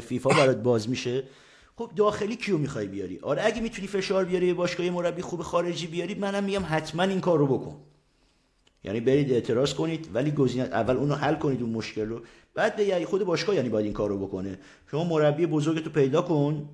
[0.01, 1.23] فیفا برات باز میشه.
[1.77, 6.15] خب داخلی کیو می‌خوای بیاری؟ آره اگه می‌تونی فشار بیاری باشگاه مربی خوب خارجی بیاری
[6.15, 7.77] منم میگم حتما این کار رو بکن.
[8.85, 12.20] یعنی برید اعتراض کنید ولی گزینه اول اونو حل کنید اون مشکل رو.
[12.55, 14.59] بعد به یعنی خود باشگاه یعنی باید این کار رو بکنه.
[14.91, 16.68] شما مربی بزرگ تو پیدا کن.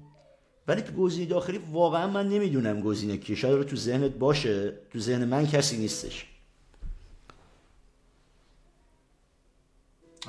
[0.69, 3.37] ولی تو گزینه داخلی واقعا من نمی‌دونم گزینه کیه.
[3.37, 4.79] شاید رو تو ذهنت باشه.
[4.91, 6.27] تو ذهن من کسی نیستش.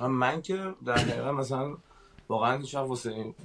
[0.02, 1.78] من که در حقیقت مثلا
[2.30, 3.36] واقعا هیچ واسه این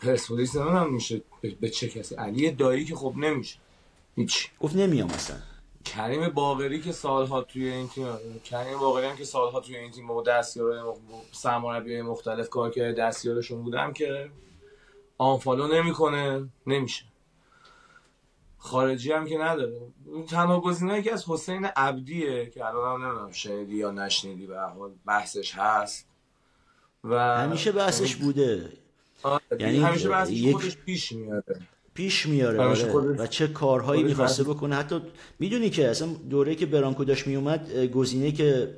[0.00, 1.22] پرسپولیس نمی‌دونم میشه
[1.60, 3.58] به چه کسی علی دایی که خب نمیشه.
[4.16, 4.50] هیچ.
[4.60, 5.36] گفت نمیام مثلا.
[5.84, 8.06] کریم باقری که سالها توی این تیم
[8.44, 10.96] کریم باقری هم که سالها توی این تیم با دستیار
[11.32, 14.30] سرمربی مختلف کار کرده دستیارشون بودم که
[15.18, 17.04] آنفالو نمی‌کنه نمیشه.
[18.58, 19.80] خارجی هم که نداره.
[20.28, 24.92] تنها گزینه که از حسین عبدیه که الان هم نمی‌دونم شنیدی یا نشنیدی به حال
[25.06, 26.08] بحثش هست.
[27.04, 28.72] و همیشه بحثش بوده.
[29.22, 30.56] آره، یعنی همیشه بحثش یک...
[30.56, 31.60] خودش پیش میاده
[32.00, 32.92] پیش میاره آره.
[33.18, 34.74] و چه کارهایی می‌خواسته بکنه.
[34.74, 35.00] حتی
[35.38, 38.68] می‌دونی که اصلا دوره که برانکو داشت میومد گزینه که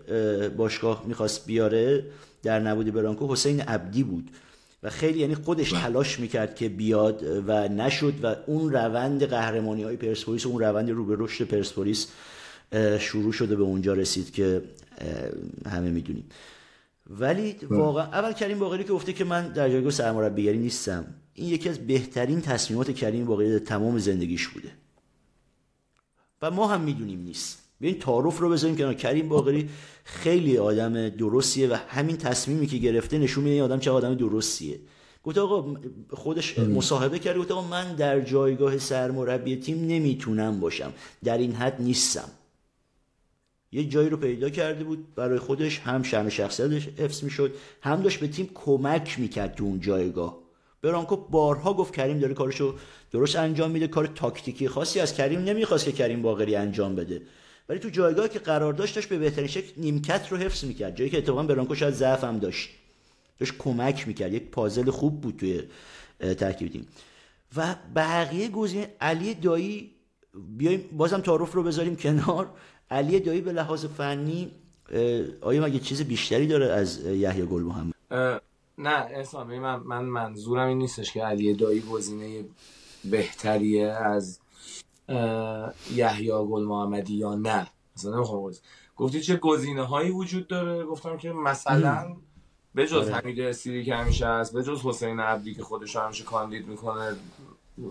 [0.57, 2.05] باشگاه می‌خواست بیاره
[2.43, 4.31] در نبود برانکو حسین عبدی بود.
[4.83, 9.97] و خیلی یعنی خودش تلاش می‌کرد که بیاد و نشد و اون روند قهرمانی های
[9.97, 12.09] پرسپولیس اون روند رو به رشد پرسپولیس
[12.99, 14.62] شروع شده به اونجا رسید که
[15.66, 16.25] همه می‌دونیم.
[17.11, 21.05] ولی واقعا اول کریم باقری که گفته که من در جایگاه سرمربیگری نیستم.
[21.35, 24.72] این یکی از بهترین تصمیمات کریم باقری در تمام زندگیش بوده.
[26.43, 27.59] و ما هم می‌دونیم نیست.
[27.80, 29.70] این تعارف رو بذاریم که کریم باقری
[30.05, 34.80] خیلی آدم درستیه و همین تصمیمی که گرفته نشون میده این آدم چه آدم درستیه.
[35.22, 35.80] گفت آقا
[36.11, 37.37] خودش مصاحبه کرد.
[37.37, 40.93] گفت آقا من در جایگاه سرمربی تیم نمی‌تونم باشم.
[41.24, 42.28] در این حد نیستم.
[43.72, 45.14] یه جایی رو پیدا کرده بود.
[45.14, 47.55] برای خودش هم شأن شخصیتش حفظ می‌شد.
[47.83, 50.41] هم داشت به تیم کمک می‌کرد تو اون جایگاه.
[50.83, 52.74] برانکو بارها گفت کریم داره کارشو
[53.11, 57.22] درست انجام میده کار تاکتیکی خاصی از کریم نمی‌خواست که کریم باقری انجام بده.
[57.68, 61.18] ولی تو جایگاهی که قرار داشت به بهترین شکل نیمکت رو حفظ می‌کرد جایی که
[61.18, 62.70] اتفاقا برانکو شاید ضعف هم داشت.
[63.39, 65.62] داشت کمک می‌کرد یک پازل خوب بود توی
[66.35, 66.87] ترکیب تیم.
[67.57, 69.91] و بقیه گزینه علی دایی
[70.59, 72.51] بیایم بازم تعارف رو بذاریم کنار.
[72.91, 74.51] علی دایی به لحاظ فنی
[75.41, 77.95] آیا مگه چیز بیشتری داره از یحیی گل محمد؟
[78.79, 82.45] نه احسان من من منظورم این نیستش که علی دایی گزینه
[83.05, 84.39] بهتریه از
[85.95, 87.66] یحیی گل محمدی یا نه.
[87.97, 88.53] مثلا نمی‌خوام
[88.97, 92.16] گفتی چه گزینه هایی وجود داره؟ گفتم که مثلا
[92.75, 93.14] به جز آره.
[93.14, 97.16] حمید اسیری که همیشه هست به جز حسین عبدی که خودش همیشه کاندید می‌کنه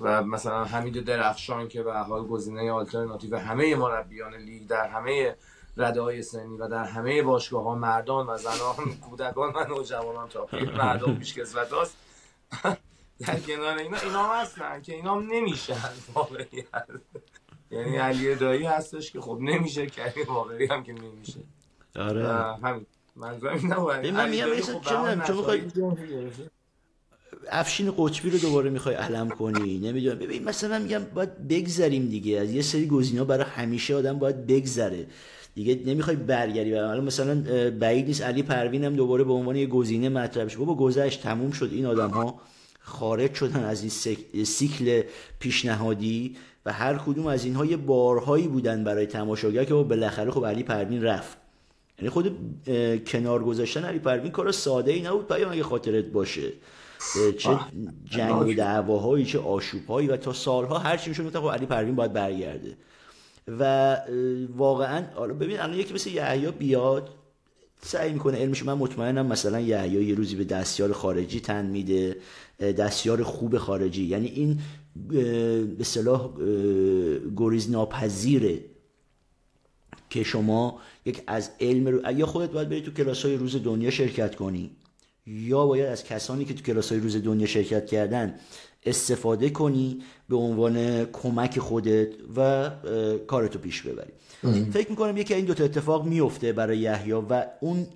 [0.02, 5.36] و مثلا حمید درخشان که به حال گزینه آلترناتیو همه مربیان لیگ در همه
[5.78, 10.48] رده های سنی و در همه باشگاه ها مردان و زنان کودکان و نوجوانان تا
[10.84, 11.98] مردم پیش کسوت هست
[13.28, 15.76] در کنار اینا اینا هم هستن که اینا هم نمیشن
[17.72, 21.40] یعنی علی دایی هستش که خب نمیشه کریم واقعی هم که نمیشه.
[21.96, 22.28] آره.
[22.64, 22.86] همین.
[23.16, 25.62] منظورم این نباید من میگم خب چه می‌خوای
[27.50, 30.20] افشین قطبی رو دوباره می‌خوای علم کنی نمی‌دونم.
[30.20, 32.40] ببین مثلا من میگم باید بگذریم دیگه.
[32.40, 35.08] از یه سری گزینا برای همیشه آدم باید بگذره.
[35.56, 37.44] دیگه نمی‌خوای برگردی حالا مثلا
[37.80, 41.52] بعید نیست علی پروین هم دوباره به عنوان یه گزینه مطرح بشه بابا گذشت تموم
[41.52, 41.70] شد.
[41.74, 42.42] این آدم ها
[42.80, 45.02] خارج شدن از این سیکل
[45.40, 46.36] پیشنهادی
[46.66, 51.04] و هر کدوم از اینها یه بارهایی بودن برای تماشاگر که بالاخره خب علی پروین
[51.04, 51.38] رفت.
[52.00, 52.38] یعنی خود
[53.08, 55.28] کنار گذاشتن علی پروین کار ساده ای نبود.
[55.28, 56.54] پیام اگه خاطرت باشه.
[57.38, 57.60] چه
[58.06, 62.14] جنگ و دعواهایی چه آشوبهایی و تا سالها هر چی می‌شد خب علی پروین باید
[62.14, 62.78] برگرده.
[63.48, 63.98] و
[64.56, 67.10] واقعا حالا ببین الان یکی مثل یحیی بیاد
[67.84, 72.18] سعی می‌کنه علمش من مطمئنم مثلا یحیی یه روزی به دستیار خارجی تن میده
[72.60, 74.06] دستیار خوب خارجی.
[74.06, 74.60] یعنی این
[75.78, 76.30] به صلاح
[77.38, 78.60] گریز ناپذیره
[80.10, 83.90] که شما یک از علم رو یا خودت باید بری تو کلاس های روز دنیا
[83.90, 84.72] شرکت کنی
[85.26, 88.36] یا باید از کسانی که تو کلاس های روز دنیا شرکت کردن
[88.86, 92.70] استفاده کنی به عنوان کمک خودت و
[93.28, 94.12] کارتو پیش ببری.
[94.72, 97.88] فکر می‌کنم یکی این دوتا اتفاق میفته برای یحیی و اون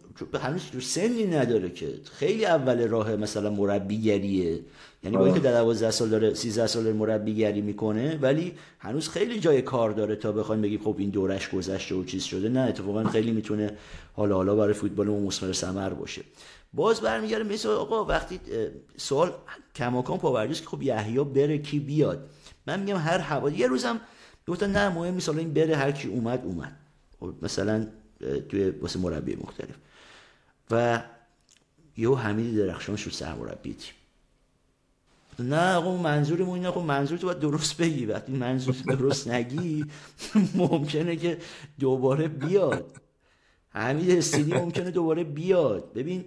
[0.42, 4.60] هنوز سنی نداره که خیلی اول راه مثلا مربیگریه.
[5.04, 9.62] یعنی با اینکه در 12 سال داره 13 سال مربیگری می‌کنه ولی هنوز خیلی جای
[9.62, 12.50] کار داره تا بخوایم بگیم خب این دورش گذشته و چیز شده.
[12.50, 13.72] نه اتفاقا خیلی می‌تونه
[14.14, 16.22] حالا حالا برای فوتبال مثمر ثمر باشه.
[16.76, 18.40] باز برمیگرده مثل آقا وقتی
[18.98, 19.34] سوال
[19.76, 22.30] کماکان پاورجاست که خب یحیی بره کی بیاد؟
[22.68, 24.02] من میگم هر هوا یه روزم
[24.48, 26.78] گفتن نه مهم نیست این بره هر کی اومد اومد.
[27.20, 27.88] خب مثلا
[28.50, 29.76] توی واسه مربی مختلف.
[30.72, 31.04] و
[31.98, 33.94] یهو حمید درخشان شد سرمربی تیم
[35.40, 38.06] نه آقا منظورمون اینه خب منظور تو باید درست بگی.
[38.06, 39.86] وقتی منظور درست نگی
[40.56, 41.38] ممکنه که
[41.80, 42.92] دوباره بیاد.
[43.70, 45.94] حمید استیدی ممکنه دوباره بیاد.
[45.94, 46.26] ببین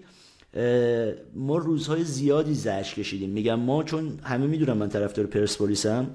[1.35, 3.31] ما روزهای زیادی زش کشیدیم.
[3.31, 6.11] میگم ما چون همه می‌دونم من طرفدار پرسپولیسم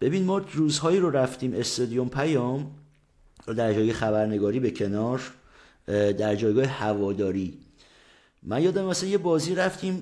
[0.00, 2.70] ببین ما روزهایی رو رفتیم استادیوم پیام
[3.46, 5.32] در جای خبرنگاری به کنار
[5.86, 7.54] در جایگاه هواداری.
[8.42, 10.00] من یادم مثلا یه بازی رفتیم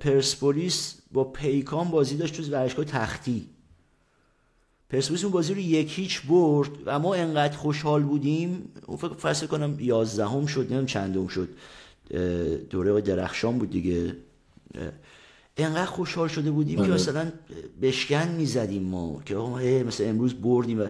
[0.00, 3.46] پرسپولیس با پیکان بازی داشت تو ورزشگاه تختی.
[4.90, 8.72] پرسپولیس اون بازی رو یک هیچ برد و ما انقدر خوشحال بودیم.
[8.86, 11.48] اون فکر فصل کنم یازدهم شد نمیم چندم شد.
[12.70, 14.16] دوره درخشان بود دیگه.
[15.56, 16.94] انقدر خوشحال شده بودیم که آره.
[16.94, 17.32] مثلا
[17.82, 20.86] بشکن می‌زدیم ما که مثلا امروز بردیم و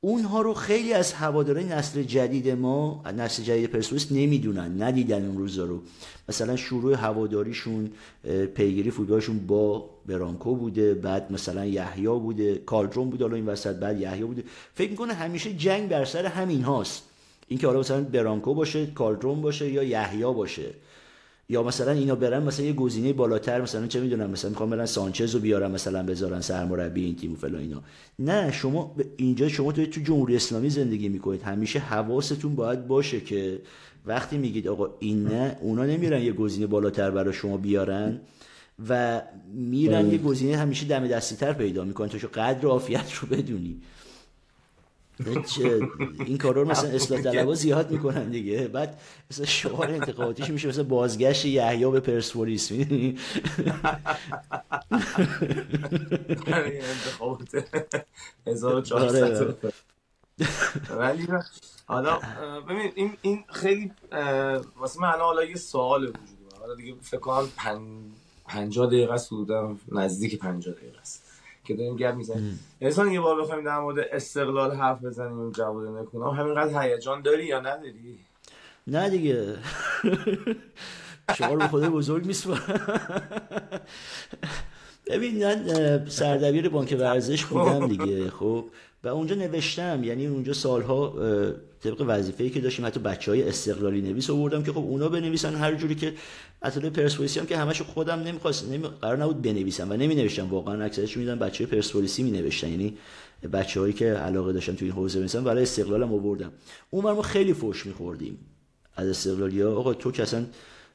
[0.00, 5.64] اونها رو خیلی از هوادارای نسل جدید ما نسل جدید پرسپولیس نمی‌دونن ندیدن اون روزا
[5.64, 5.82] رو.
[6.28, 7.90] مثلا شروع هواداریشون
[8.54, 14.00] پیگیری فوتبالشون با برانکو بوده بعد مثلا یحیی بوده کالدرون بوده حالا این وسط بعد
[14.00, 14.44] یحیی بوده.
[14.74, 17.02] فکر می‌کنه همیشه جنگ بر سر همین هاست.
[17.52, 20.70] اینکه حالا مثلا برانکو باشه کالدرون باشه یا یحیی باشه.
[21.48, 25.34] یا مثلا اینا برن مثلا یه گزینه بالاتر مثلا چه می‌دونم مثلا می‌خوام برن سانچز
[25.34, 27.82] رو بیارن مثلا بذارن سرمربی این تیم و فلان اینا.
[28.18, 31.42] نه شما اینجا شما تو تو جمهوری اسلامی زندگی می‌کنید.
[31.42, 33.58] همیشه حواستون باید باشه که
[34.06, 38.20] وقتی میگید آقا این نه اونا نمیرن یه گزینه بالاتر برای شما بیارن
[38.88, 39.22] و
[39.54, 42.08] میرن یه گزینه همیشه دم دستی تر پیدا می‌کنن.
[42.08, 43.80] تا قدر عافیت رو بدونی.
[46.26, 48.68] این کارا رو مثلا اصلاح طلبا زیاد می‌کنن دیگه.
[48.68, 49.00] بعد
[49.30, 53.18] مثلا شعار انتقاداتیش میشه مثلا بازگشت یحیی به پرسپولیس می‌دونی؟
[60.98, 61.28] ولی
[61.86, 62.20] حالا
[62.68, 63.92] ببین این این خیلی
[64.76, 66.18] واسه من حالا یه سوال وجود
[66.60, 67.48] حالا دیگه فکر کنم
[68.46, 69.30] 50 دقیقه است
[69.92, 71.21] نزدیک 50 دقیقه است.
[71.64, 72.60] که داریم گپ می‌زنیم.
[72.80, 77.60] احسان یه بار بخوایم در مورد استقلال حرف بزنیم جواد نکنم همینقدر هیجان داری یا
[77.60, 78.18] نداری؟
[78.86, 79.56] نه دیگه.
[81.38, 82.80] شما رو خدا بزرگ میسپارم
[85.06, 88.30] ببین من سردبیر بانک ورزش بودم دیگه.
[88.30, 88.64] خب
[89.04, 91.14] و اونجا نوشتم یعنی اونجا سالها
[91.80, 95.74] طبق وظیفه‌ای که داشتیم حتی بچه های استقلالی نویس آوردم که خب اونا بنویسن هر
[95.74, 96.14] جوری که
[96.64, 98.88] اطلاع پرسپولیسی هم که همشو خودم نمی‌خواست نمی...
[99.00, 102.98] قرار نبود بنویسم و نمی نوشتم واقعا اکثرش میدن بچه پرسپولیسی می نوشتن یعنی
[103.52, 106.52] بچه هایی که علاقه داشتن توی این حوزه مثلا برای استقلالم آوردم
[106.90, 108.38] اون ما خیلی فوش میخوردیم
[108.96, 109.70] از استقلالی ها.
[109.70, 110.46] آقا تو که اصلا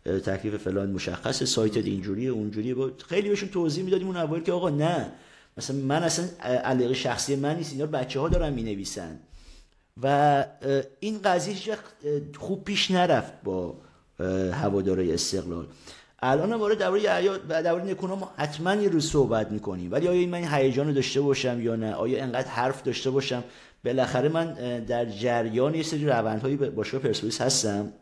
[0.05, 4.70] تکلیف فلان مشخص سایت اینجوریه اونجوریه با خیلی بهشون توضیح می‌دادیم اون اول که آقا
[4.70, 5.11] نه
[5.57, 9.20] مثلا من اصلا علاقه شخصی من نیست اینا بچه ها دارن می نویسن
[10.03, 10.45] و
[10.99, 11.78] این قضیه
[12.38, 13.82] خوب پیش نرفت با
[14.53, 15.65] هواداره استقلال.
[16.20, 19.91] الان هم وارد دوره دوره نکونا ما حتما یه روز صحبت می‌کنیم.
[19.91, 23.43] ولی آیا این من هیجان داشته باشم یا نه؟ آیا انقدر حرف داشته باشم؟
[23.86, 27.93] بالاخره من در جریان یه سری روندهایی باشگاه پرسپولیس هستم.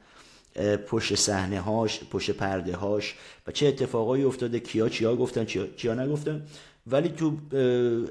[0.88, 3.16] پشت صحنه هاش پشت پرده هاش
[3.48, 6.42] و چه اتفاقایی افتاده؟ کیا چیا گفتن؟ چیا, چیا نگفتن؟
[6.88, 7.34] ولی تو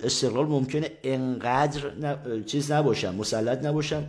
[0.04, 1.80] استقلال ممکنه انقدر
[2.46, 4.04] چیز نباشم مسلط نباشم.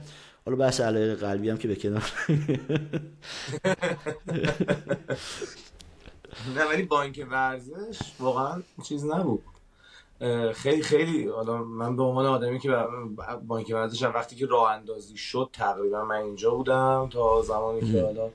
[0.46, 2.12] حالا بحث علاقه قلبی هم که به کنار
[6.56, 9.43] نه ولی بانک ورزش واقعا چیز نبود.
[10.54, 12.70] خیلی خیلی حالا من به عنوان آدمی که
[13.48, 18.30] بانک ورزش وقتی که راه اندازی شد تقریبا من اینجا بودم تا زمانی که حالا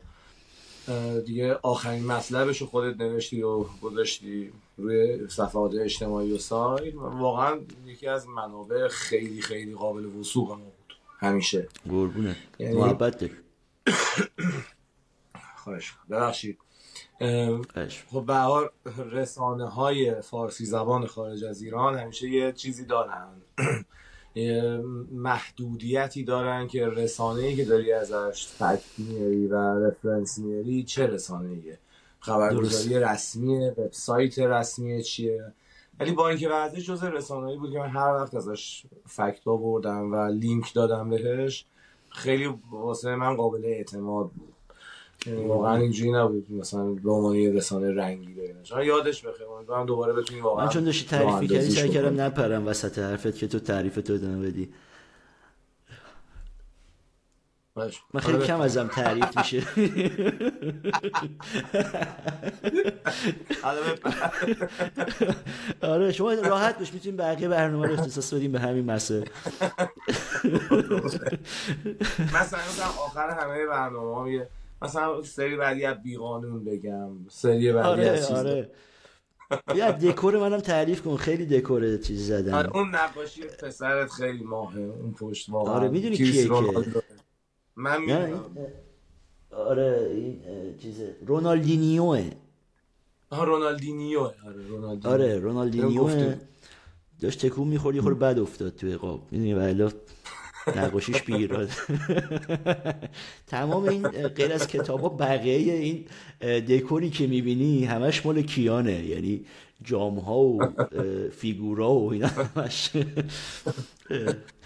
[1.21, 6.95] دیگه آخرین مطلبش رو خودت نوشتی و گذاشتی روی صفحات اجتماعی و سایت.
[6.95, 10.59] واقعا یکی از منابع خیلی خیلی قابل وسوق
[11.21, 11.69] همیشه.
[11.89, 12.37] قربونه.
[12.59, 12.77] یعنی...
[12.77, 13.25] محبت
[15.57, 16.59] خواهش ببخشید.
[18.11, 18.71] خب به
[19.11, 23.29] رسانه های فارسی زبان خارج از ایران همیشه یه چیزی دارن.
[25.13, 31.51] محدودیتی دارن که رسانه ای که داری ازش فکت میاری و رفرنس میاری چه رسانه
[31.51, 31.79] ایه
[32.21, 35.53] خبرگزاری رسمیه وبسایت رسمیه چیه؟
[36.01, 40.17] ولی با اینکه ورزش جز رسانه‌ای بود که من هر وقت ازش فکت آوردم و
[40.17, 41.65] لینک دادم بهش
[42.09, 44.55] خیلی واسه من قابل اعتماد بود.
[45.47, 50.45] واقعا اینجوری نبود مثلا به عنوان یه رسانه رنگی داره یادش بخیر من دوباره بتونیم
[50.45, 54.13] واقعا من چون داشتی تعریف کردی سعی کردم نپرم وسط حرفت که تو تعریف تو
[54.13, 54.69] ادامه
[57.81, 59.63] بدی من خیلی کم ازم تعریف میشه.
[65.83, 69.25] آره شما راحت بش می‌تونیم بقیه برنامه رو اختصاص بدیم به همین مسئله.
[72.35, 74.47] مثلا آخر همه برنامه
[74.83, 78.71] مثلا سری بعدی از بیقانون بگم سری بعدی آره از چیز آره.
[79.75, 82.55] بیا دکور منم تعریف کن خیلی دکور چیزی زدن.
[82.55, 86.55] آره اون نقاشی پسرت خیلی ماهه اون پشت واقعا آره می‌دونی کیه که؟
[87.81, 88.45] من می‌دونم.
[89.51, 90.41] آره این
[90.83, 91.17] چیزه.
[91.27, 92.31] رونالدینیوه.
[93.31, 95.13] آه رونالدینیو آره رونالدینیو.
[95.15, 96.35] آره رونالدینیو
[97.21, 99.29] داشت تکون می‌خورد یه خورده بد افتاد توی قاب.
[99.31, 99.89] می‌دونی ولی
[100.77, 101.69] نقاشیش بیراد
[103.47, 106.05] تمام این غیر از کتاب ها بقیه این
[106.61, 109.05] دکوری که می‌بینی همش مال کیانه.
[109.07, 109.45] یعنی
[109.85, 110.59] جام ها و
[111.31, 112.91] فیگورا و اینا همش.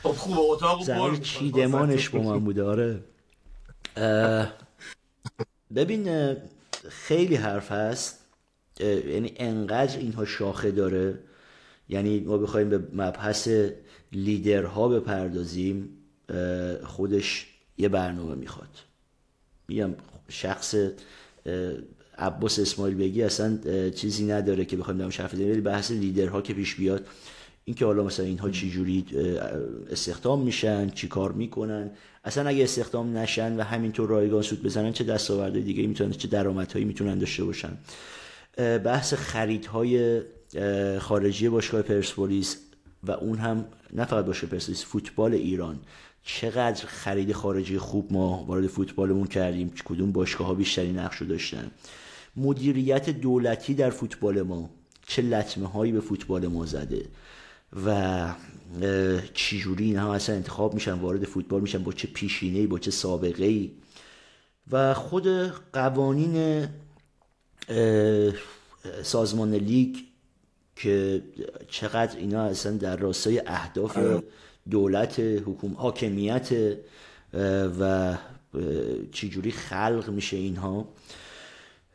[0.02, 3.00] خب خوب اتاق چیدمانش با من بوده آره.
[5.74, 6.36] ببین
[6.88, 8.18] خیلی حرف هست.
[8.80, 11.18] یعنی انقدر اینها شاخه داره.
[11.88, 13.48] یعنی ما بخوایم به مبحث
[14.12, 15.88] لیدرها بپردازیم
[16.84, 17.46] خودش
[17.78, 18.70] یه برنامه می‌خواد.
[19.68, 19.94] میگم
[20.28, 20.74] شخص
[22.18, 23.58] عباس اسماعیل بگی اصلا
[23.90, 27.06] چیزی نداره که بخوایم در حرف ولی بحث لیدرها که پیش بیاد.
[27.64, 29.04] اینکه حالا مثلا اینها چی جوری
[29.90, 31.90] استخدام میشن چی کار می‌کنن.
[32.24, 36.84] اصلا اگه استخدام نشن و همینطور رایگان سود بزنن چه دستاوردهای دیگه می‌تونن چه درآمدهایی
[36.84, 37.78] می‌تونن داشته باشن.
[38.84, 40.20] بحث خریدهای
[40.98, 42.56] خارجی باشگاه پرسپولیس
[43.02, 45.78] و اون هم نه فقط باشه پرسپولیس فوتبال ایران.
[46.24, 51.70] چقدر خرید خارجی خوب ما وارد فوتبالمون کردیم کدوم باشگاه ها بیشتری نقش رو داشتن.
[52.36, 54.70] مدیریت دولتی در فوتبال ما
[55.06, 57.04] چه لطمه هایی به فوتبال ما زده.
[57.86, 58.32] و
[59.34, 63.44] چجوری این هم اصلا انتخاب میشن وارد فوتبال میشن با چه پیشینه با چه سابقه
[63.44, 63.70] ای
[64.70, 65.26] و خود
[65.72, 66.66] قوانین
[69.02, 69.96] سازمان لیگ
[70.76, 71.22] که
[71.68, 74.22] چقدر اینا اصلا در راستای اهداف آره.
[74.70, 76.76] دولت حکوم حاکمیت
[77.80, 78.14] و
[79.12, 80.88] چجوری خلق میشه اینها.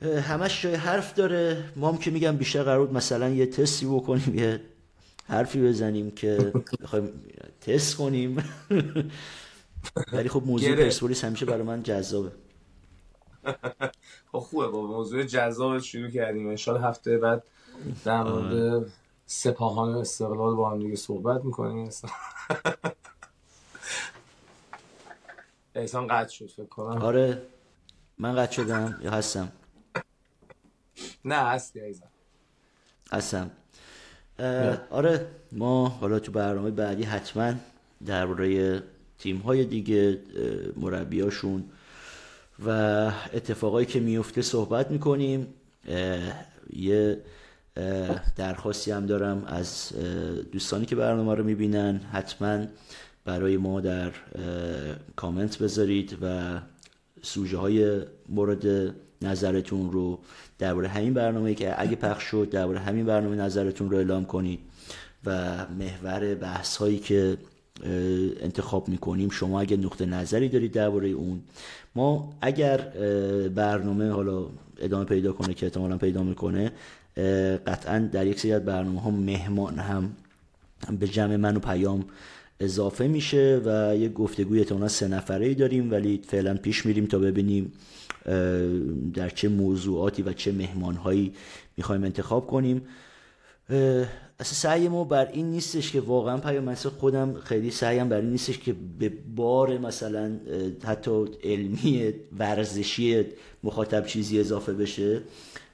[0.01, 1.63] همش جای حرف داره.
[1.75, 4.61] ما هم که میگم بیشتر قرار مثلا یه تستی بکنیم یه
[5.29, 7.21] حرفی بزنیم که بخوایم
[7.61, 8.43] تست کنیم.
[10.13, 12.31] ولی خب موضوع پرسپولیس همیشه برای من جذابه.
[14.31, 16.49] خب خوبه با موضوع جذاب شروع کردیم.
[16.49, 17.43] انشالله هفته بعد
[18.05, 18.85] در مورد
[19.25, 21.89] سپاهان استقلال با هم دیگه صحبت می‌کنیم.
[25.75, 27.01] احسان قطع شد فکر کنم.
[27.01, 27.41] آره.
[28.17, 29.51] من قطع شدم یا هستم؟
[31.25, 32.07] نه هستی ایزم
[33.11, 33.51] هستم.
[34.89, 37.53] آره ما حالا تو برنامه بعدی حتما
[38.05, 38.81] درباره
[39.19, 40.19] تیم های دیگه
[40.77, 41.63] مربیاشون
[42.65, 42.69] و
[43.33, 45.47] اتفاقایی که میفته صحبت می‌کنیم.
[46.73, 47.17] یه
[48.35, 49.91] درخواستی هم دارم از
[50.51, 51.97] دوستانی که برنامه رو می‌بینن.
[52.11, 52.65] حتما
[53.25, 54.11] برای ما در
[55.15, 56.59] کامنت بذارید و
[57.21, 60.19] سوژه های مورد نظرتون رو
[60.59, 64.59] درباره همین برنامه که اگه پخش شد درباره همین برنامه نظرتون رو اعلام کنید
[65.25, 67.37] و محور بحث هایی که
[68.41, 71.41] انتخاب می‌کنیم شما اگه نقطه نظری دارید درباره اون
[71.95, 72.77] ما اگر
[73.55, 74.45] برنامه حالا
[74.77, 76.71] ادامه پیدا کنه که احتمالا پیدا می‌کنه
[77.67, 80.11] قطعا در یک سری از برنامه ها مهمان هم
[80.99, 82.05] به جمع من و پیام
[82.59, 87.19] اضافه میشه و یه گفتگوی احتمالا سه نفره ای داریم ولی فعلا پیش میریم تا
[87.19, 87.71] ببینیم
[89.13, 91.33] در چه موضوعاتی و چه مهمانهایی
[91.77, 92.81] می‌خوایم انتخاب کنیم.
[94.39, 98.29] اصلا سعی ما بر این نیستش که واقعا پیام مثلا خودم خیلی سعیم بر این
[98.29, 100.31] نیستش که به بار مثلا
[100.83, 103.25] حتی علمی ورزشی
[103.63, 105.21] مخاطب چیزی اضافه بشه.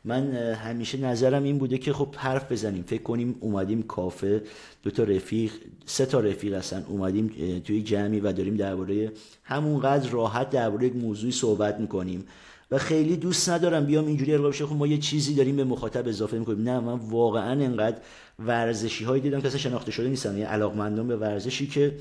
[0.03, 2.83] من همیشه نظرم این بوده که خب حرف بزنیم.
[2.87, 4.43] فکر کنیم اومدیم کافه.
[4.83, 5.51] دو تا رفیق
[5.85, 6.85] سه تا رفیق هستن.
[6.89, 7.27] اومدیم
[7.63, 9.11] توی جمعی و داریم درباره
[9.43, 12.25] همونقدر راحت درباره یک موضوعی صحبت می‌کنیم.
[12.71, 14.65] و خیلی دوست ندارم بیام اینجوری القا بشه.
[14.65, 16.69] خب ما یه چیزی داریم به مخاطب اضافه می‌کنیم.
[16.69, 17.97] نه من واقعا انقدر
[18.39, 19.41] ورزشی هایی دیدم.
[19.41, 20.29] که اصلا شناخته شده نیستم.
[20.29, 21.97] یعنی علاقمندان به ورزشی که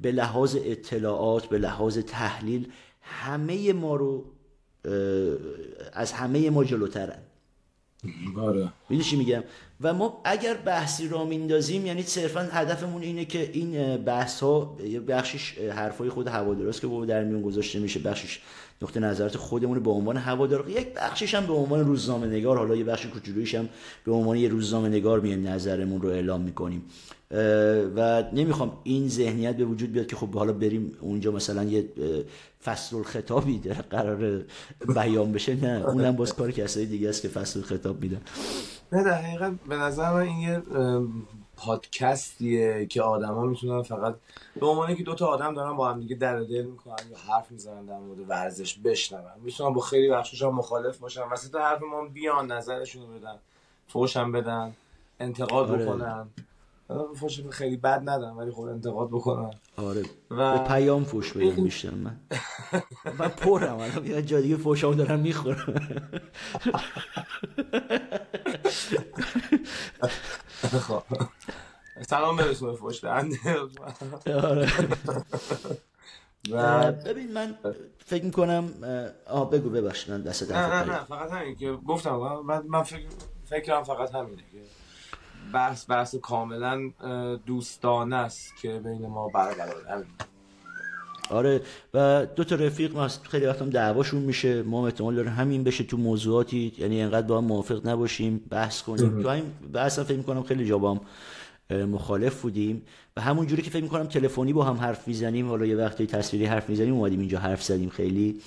[0.00, 2.68] به لحاظ اطلاعات به لحاظ تحلیل
[3.02, 4.24] همه ما رو
[5.92, 7.18] از همه ما جلوترن.
[8.38, 8.72] آره.
[9.02, 9.42] چی میگم؟
[9.80, 15.00] و ما اگر بحثی را میندازیم یعنی صرفا هدفمون اینه که این بحث ها یه
[15.00, 18.40] بخشش حرفای خود هوادارست که در میون گذاشته میشه بخشش
[18.82, 22.84] نقطه نظرات خودمون به عنوان هوادار یک بخشش هم به عنوان روزنامه نگار حالا یه
[22.84, 23.68] بخش کوچولویش هم
[24.04, 26.84] به عنوان یه روزنامه نگار میایم نظرمون رو اعلام می‌کنیم.
[27.96, 31.88] و نمی‌خوام این ذهنیت به وجود بیاد که خب حالا بریم اونجا مثلا یه
[32.64, 34.42] فصل خطابی در قرار
[34.94, 35.54] بیان بشه.
[35.54, 38.20] نه اونم باز کار کسای دیگه است که فصل خطاب میدن.
[38.92, 40.62] نه در حقیقت به نظر من این یه
[41.56, 44.14] پادکستیه که آدما می‌تونن فقط
[44.60, 47.86] به عنوان که دوتا آدم دارن با هم دیگه در دل می‌کنن یا حرف می‌زنن
[47.86, 49.22] در مورد ورزش بشنون.
[49.44, 51.22] می‌تونن با خیلی بخشش هم مخالف باشن.
[51.32, 53.34] وسط حرف ما بیان نظرشون رو بدن
[53.88, 54.72] فوشم بدن
[55.20, 55.84] انتقاد آره.
[55.84, 56.26] بکنن.
[57.14, 60.58] فوش خیلی بد ندن ولی خود انتقاد بکنن آره و...
[60.58, 62.20] به پیام فوش بدم بیشتر من.
[63.18, 65.90] من پرم الان یه جا دیگه فوشامو دارم می‌خورم.
[70.62, 71.02] خب.
[72.08, 73.36] سلام برسونه فوش دهنده.
[74.42, 74.72] آره.
[76.90, 77.54] ببین من
[77.98, 78.70] فکر می‌کنم
[79.26, 82.16] آه بگو ببخشید من دست نه نه نه فقط همین که گفتم
[82.46, 83.06] من, من فکر
[83.44, 84.58] فکرم فقط همینه که
[85.52, 86.90] بحث بحث کاملا
[87.46, 90.04] دوستانه است که بین ما برقرار
[91.30, 91.60] آره
[91.94, 94.62] و دو تا رفیق ما خیلی وقتم دعواشون میشه.
[94.62, 96.72] ما احتمال داره همین بشه تو موضوعاتی.
[96.78, 99.22] یعنی انقدر با هم موافق نباشیم بحث کنیم.
[99.22, 101.00] تو همین بحث فکر می‌کنم خیلی جا با هم
[101.84, 102.82] مخالف بودیم.
[103.16, 105.48] و همون جوری که فکر می‌کنم تلفنی با هم حرف می‌زنیم.
[105.48, 108.40] حالا یه وقتی تصویری حرف می‌زنیم اومدیم اینجا حرف زدیم خیلی.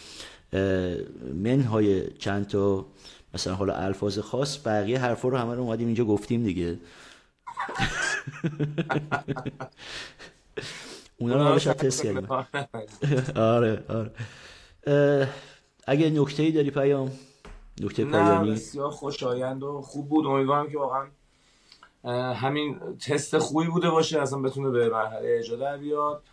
[1.34, 2.86] منهای چند تا
[3.36, 6.78] مثلا حالا الفاظ خاص بقیه حرفا رو همه رو اومدیم اینجا گفتیم دیگه.
[11.20, 12.28] اونا رو شاید تست کردیم
[13.56, 13.84] آره.
[13.90, 14.12] آره
[15.88, 17.12] اگه نکته ای داری پیام؟
[17.82, 20.26] نکته پایانی؟ بسیار خوشایند و خوب بود.
[20.26, 21.08] امیدوارم که واقعا
[22.34, 26.24] همین تست خوبی بوده باشه اصلا بتونه به مرحله اجرا در بیاد.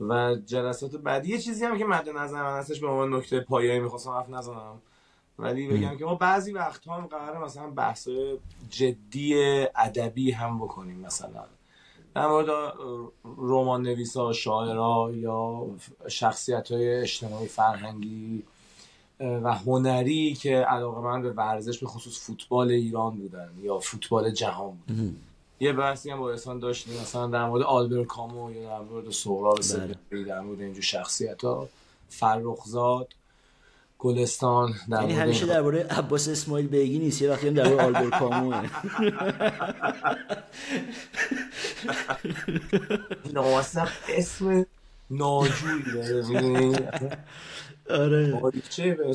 [0.00, 1.28] و جلسات بعدی.
[1.28, 4.82] یه چیزی هم که مد نظر من هستش به عنوان نکته پایانی می‌خواستم حرف نزنم.
[5.40, 8.08] ولی بگم که ما بعضی وقت هم قراره مثلا بحث
[8.70, 9.34] جدی
[9.76, 11.44] ادبی هم بکنیم مثلا.
[12.14, 12.48] در مورد
[13.24, 15.66] رمان نویسا شاعرها یا
[16.08, 18.42] شخصیت های اجتماعی فرهنگی
[19.20, 24.78] و هنری که علاقه من به ورزش به خصوص فوتبال ایران بودن یا فوتبال جهان
[24.88, 25.16] بودن
[25.60, 29.58] یه بحثی هم با احسان داشتیم مثلا در مورد آلبر کامو یا در مورد سهراب
[30.10, 30.24] بله.
[30.24, 31.68] در مورد اینجور شخصیت ها
[32.08, 33.08] فرخزاد
[34.00, 38.62] گلستان در یعنی همیشه درباره عباس اسماعیل بیگی نیست یه وقتی هم درباره آلبرت کاموه.
[43.34, 44.66] نواسم اسم
[45.10, 46.22] ناجوری داره
[47.90, 48.40] آره.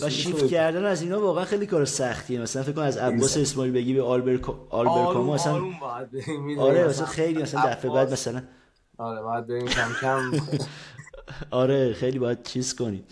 [0.02, 2.42] و شیفت کردن از اینا واقعا خیلی کار سختیه.
[2.42, 5.62] مثلا فکر کنم از عباس اسماعیل بگی به آلبر آلبر کامو اصلا
[6.60, 8.42] آره مثلا خیلی مثلا دفعه بعد مثلا
[8.98, 10.32] آره باید بریم کم کم.
[11.52, 13.04] آره خیلی باید چیز کنیم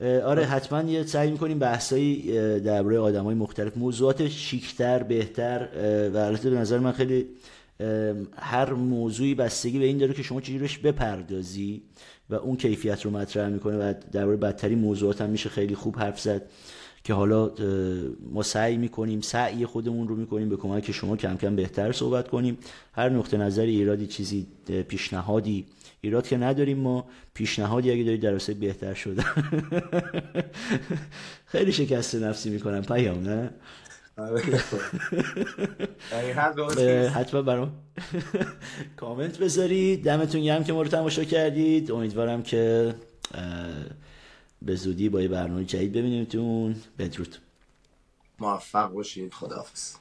[0.00, 5.68] آره حتما یه سعی می‌کنیم بحثایی درباره آدمای مختلف موضوعات شیکتر بهتر
[6.14, 7.26] و البته به نظر من خیلی
[8.36, 11.82] هر موضوعی بستگی به این داره که شما چجوریش بپردازی
[12.30, 16.20] و اون کیفیت رو مطرح می‌کنه و درباره بدتری موضوعات هم میشه خیلی خوب حرف
[16.20, 16.42] زد
[17.04, 17.50] که حالا
[18.32, 22.58] ما سعی می‌کنیم سعی خودمون رو می‌کنیم به کمک شما کم کم بهتر صحبت کنیم.
[22.92, 24.46] هر نقطه نظری ایرادی چیزی
[24.88, 25.64] پیشنهادی
[26.00, 29.24] ایراد که نداریم ما پیشنهادی اگه دارید در بهتر شده
[31.46, 33.50] خیلی شکست نفسی می‌کنم پیام نه.
[37.14, 37.72] حتما برام
[38.96, 40.04] کامنت بذارید.
[40.04, 41.90] دمتون گرم که ما رو تماشا کردید.
[41.90, 42.94] امیدوارم که
[44.62, 46.76] به زودی با یه برنامه جدید ببینیمتون.
[46.98, 47.36] بدرود.
[48.38, 49.34] موفق باشید.
[49.34, 49.94] خداحافظ.